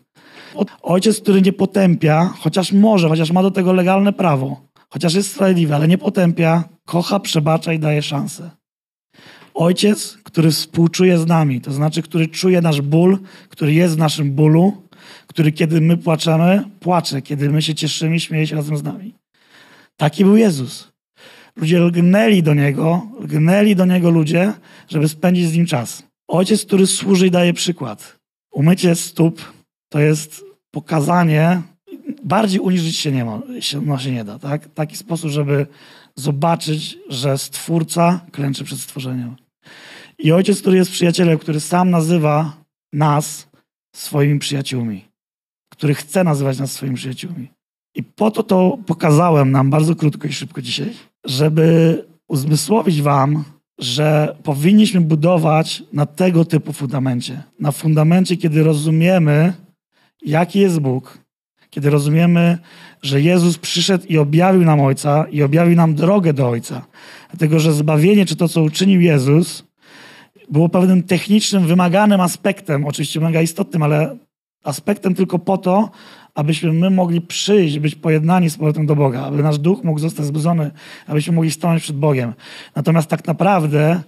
Ojciec, 0.82 1.20
który 1.20 1.42
nie 1.42 1.52
potępia, 1.52 2.32
chociaż 2.38 2.72
może, 2.72 3.08
chociaż 3.08 3.30
ma 3.30 3.42
do 3.42 3.50
tego 3.50 3.72
legalne 3.72 4.12
prawo, 4.12 4.60
chociaż 4.94 5.14
jest 5.14 5.32
sprawiedliwy, 5.32 5.74
ale 5.74 5.88
nie 5.88 5.98
potępia, 5.98 6.64
kocha, 6.84 7.20
przebacza 7.20 7.72
i 7.72 7.78
daje 7.78 8.02
szansę. 8.02 8.50
Ojciec, 9.54 10.18
który 10.22 10.50
współczuje 10.50 11.18
z 11.18 11.26
nami, 11.26 11.60
to 11.60 11.72
znaczy, 11.72 12.02
który 12.02 12.28
czuje 12.28 12.60
nasz 12.60 12.80
ból, 12.80 13.18
który 13.48 13.72
jest 13.72 13.94
w 13.94 13.98
naszym 13.98 14.32
bólu 14.32 14.84
który 15.26 15.52
kiedy 15.52 15.80
my 15.80 15.96
płaczemy, 15.96 16.64
płacze, 16.80 17.22
kiedy 17.22 17.50
my 17.50 17.62
się 17.62 17.74
cieszymy, 17.74 18.20
śmieje 18.20 18.46
się 18.46 18.56
razem 18.56 18.76
z 18.76 18.82
nami. 18.82 19.14
Taki 19.96 20.24
był 20.24 20.36
Jezus. 20.36 20.92
Ludzie 21.56 21.80
lgnęli 21.80 22.42
do 22.42 22.54
Niego, 22.54 23.06
lgnęli 23.20 23.76
do 23.76 23.86
Niego 23.86 24.10
ludzie, 24.10 24.52
żeby 24.88 25.08
spędzić 25.08 25.48
z 25.48 25.54
Nim 25.54 25.66
czas. 25.66 26.02
Ojciec, 26.28 26.64
który 26.64 26.86
służy 26.86 27.26
i 27.26 27.30
daje 27.30 27.52
przykład. 27.52 28.18
Umycie 28.52 28.94
stóp 28.94 29.52
to 29.88 30.00
jest 30.00 30.44
pokazanie, 30.70 31.62
bardziej 32.24 32.60
uniżyć 32.60 32.96
się 32.96 33.12
nie, 33.12 33.24
ma, 33.24 33.40
się, 33.60 33.80
no 33.80 33.98
się 33.98 34.12
nie 34.12 34.24
da. 34.24 34.38
Tak? 34.38 34.68
Taki 34.74 34.96
sposób, 34.96 35.30
żeby 35.30 35.66
zobaczyć, 36.16 36.98
że 37.08 37.38
Stwórca 37.38 38.20
klęczy 38.32 38.64
przed 38.64 38.80
stworzeniem. 38.80 39.36
I 40.18 40.32
ojciec, 40.32 40.60
który 40.60 40.76
jest 40.76 40.90
przyjacielem, 40.90 41.38
który 41.38 41.60
sam 41.60 41.90
nazywa 41.90 42.56
nas 42.92 43.48
swoimi 43.96 44.38
przyjaciółmi, 44.38 45.04
który 45.72 45.94
chce 45.94 46.24
nazywać 46.24 46.58
nas 46.58 46.72
swoimi 46.72 46.96
przyjaciółmi. 46.96 47.48
I 47.94 48.02
po 48.02 48.30
to 48.30 48.42
to 48.42 48.78
pokazałem 48.86 49.50
nam 49.50 49.70
bardzo 49.70 49.96
krótko 49.96 50.28
i 50.28 50.32
szybko 50.32 50.62
dzisiaj, 50.62 50.92
żeby 51.24 52.04
uzmysłowić 52.28 53.02
wam, 53.02 53.44
że 53.78 54.36
powinniśmy 54.42 55.00
budować 55.00 55.82
na 55.92 56.06
tego 56.06 56.44
typu 56.44 56.72
fundamencie. 56.72 57.42
Na 57.60 57.72
fundamencie, 57.72 58.36
kiedy 58.36 58.62
rozumiemy, 58.62 59.52
jaki 60.22 60.60
jest 60.60 60.80
Bóg, 60.80 61.23
kiedy 61.74 61.90
rozumiemy, 61.90 62.58
że 63.02 63.20
Jezus 63.20 63.58
przyszedł 63.58 64.04
i 64.08 64.18
objawił 64.18 64.62
nam 64.62 64.80
Ojca 64.80 65.26
i 65.30 65.42
objawił 65.42 65.76
nam 65.76 65.94
drogę 65.94 66.32
do 66.32 66.48
Ojca. 66.48 66.86
Dlatego, 67.30 67.60
że 67.60 67.72
zbawienie, 67.72 68.26
czy 68.26 68.36
to, 68.36 68.48
co 68.48 68.62
uczynił 68.62 69.00
Jezus, 69.00 69.64
było 70.50 70.68
pewnym 70.68 71.02
technicznym, 71.02 71.66
wymaganym 71.66 72.20
aspektem, 72.20 72.86
oczywiście 72.86 73.20
mega 73.20 73.42
istotnym, 73.42 73.82
ale 73.82 74.16
aspektem 74.64 75.14
tylko 75.14 75.38
po 75.38 75.58
to, 75.58 75.90
abyśmy 76.34 76.72
my 76.72 76.90
mogli 76.90 77.20
przyjść, 77.20 77.78
być 77.78 77.94
pojednani 77.94 78.50
z 78.50 78.56
powrotem 78.56 78.86
do 78.86 78.96
Boga, 78.96 79.22
aby 79.24 79.42
nasz 79.42 79.58
duch 79.58 79.84
mógł 79.84 79.98
zostać 79.98 80.26
zbudzony, 80.26 80.70
abyśmy 81.06 81.32
mogli 81.32 81.50
stanąć 81.50 81.82
przed 81.82 81.96
Bogiem. 81.96 82.32
Natomiast 82.76 83.08
tak 83.08 83.26
naprawdę 83.26 84.02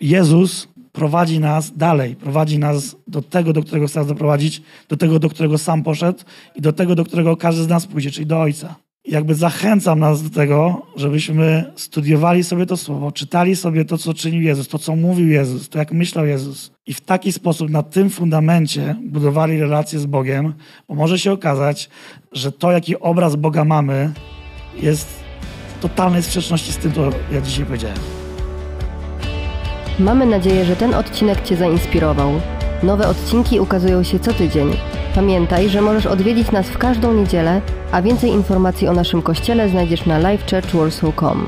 Jezus 0.00 0.68
prowadzi 1.00 1.40
nas 1.40 1.72
dalej, 1.76 2.16
prowadzi 2.16 2.58
nas 2.58 2.96
do 3.06 3.22
tego, 3.22 3.52
do 3.52 3.62
którego 3.62 3.86
chce 3.86 3.98
nas 3.98 4.08
doprowadzić, 4.08 4.62
do 4.88 4.96
tego, 4.96 5.18
do 5.18 5.28
którego 5.28 5.58
sam 5.58 5.82
poszedł 5.82 6.18
i 6.56 6.60
do 6.60 6.72
tego, 6.72 6.94
do 6.94 7.04
którego 7.04 7.36
każdy 7.36 7.62
z 7.62 7.68
nas 7.68 7.86
pójdzie, 7.86 8.10
czyli 8.10 8.26
do 8.26 8.40
Ojca. 8.40 8.74
Jakby 9.04 9.34
zachęcam 9.34 9.98
nas 9.98 10.22
do 10.22 10.30
tego, 10.30 10.86
żebyśmy 10.96 11.72
studiowali 11.76 12.44
sobie 12.44 12.66
to 12.66 12.76
słowo, 12.76 13.12
czytali 13.12 13.56
sobie 13.56 13.84
to, 13.84 13.98
co 13.98 14.14
czynił 14.14 14.42
Jezus, 14.42 14.68
to, 14.68 14.78
co 14.78 14.96
mówił 14.96 15.28
Jezus, 15.28 15.68
to, 15.68 15.78
jak 15.78 15.92
myślał 15.92 16.26
Jezus. 16.26 16.70
I 16.86 16.94
w 16.94 17.00
taki 17.00 17.32
sposób 17.32 17.70
na 17.70 17.82
tym 17.82 18.10
fundamencie 18.10 18.96
budowali 19.02 19.60
relacje 19.60 19.98
z 19.98 20.06
Bogiem, 20.06 20.54
bo 20.88 20.94
może 20.94 21.18
się 21.18 21.32
okazać, 21.32 21.88
że 22.32 22.52
to, 22.52 22.72
jaki 22.72 22.98
obraz 22.98 23.36
Boga 23.36 23.64
mamy, 23.64 24.12
jest 24.82 25.08
w 25.78 25.82
totalnej 25.82 26.22
sprzeczności 26.22 26.72
z 26.72 26.76
tym, 26.76 26.92
co 26.92 27.10
ja 27.32 27.40
dzisiaj 27.40 27.64
powiedziałem. 27.64 28.19
Mamy 29.98 30.26
nadzieję, 30.26 30.64
że 30.64 30.76
ten 30.76 30.94
odcinek 30.94 31.42
Cię 31.42 31.56
zainspirował. 31.56 32.30
Nowe 32.82 33.08
odcinki 33.08 33.60
ukazują 33.60 34.02
się 34.02 34.18
co 34.18 34.32
tydzień. 34.32 34.76
Pamiętaj, 35.14 35.68
że 35.68 35.82
możesz 35.82 36.06
odwiedzić 36.06 36.50
nas 36.50 36.66
w 36.66 36.78
każdą 36.78 37.12
niedzielę, 37.12 37.60
a 37.92 38.02
więcej 38.02 38.30
informacji 38.30 38.88
o 38.88 38.92
naszym 38.92 39.22
kościele 39.22 39.68
znajdziesz 39.68 40.06
na 40.06 40.18
livechurchwarsaw.com. 40.18 41.46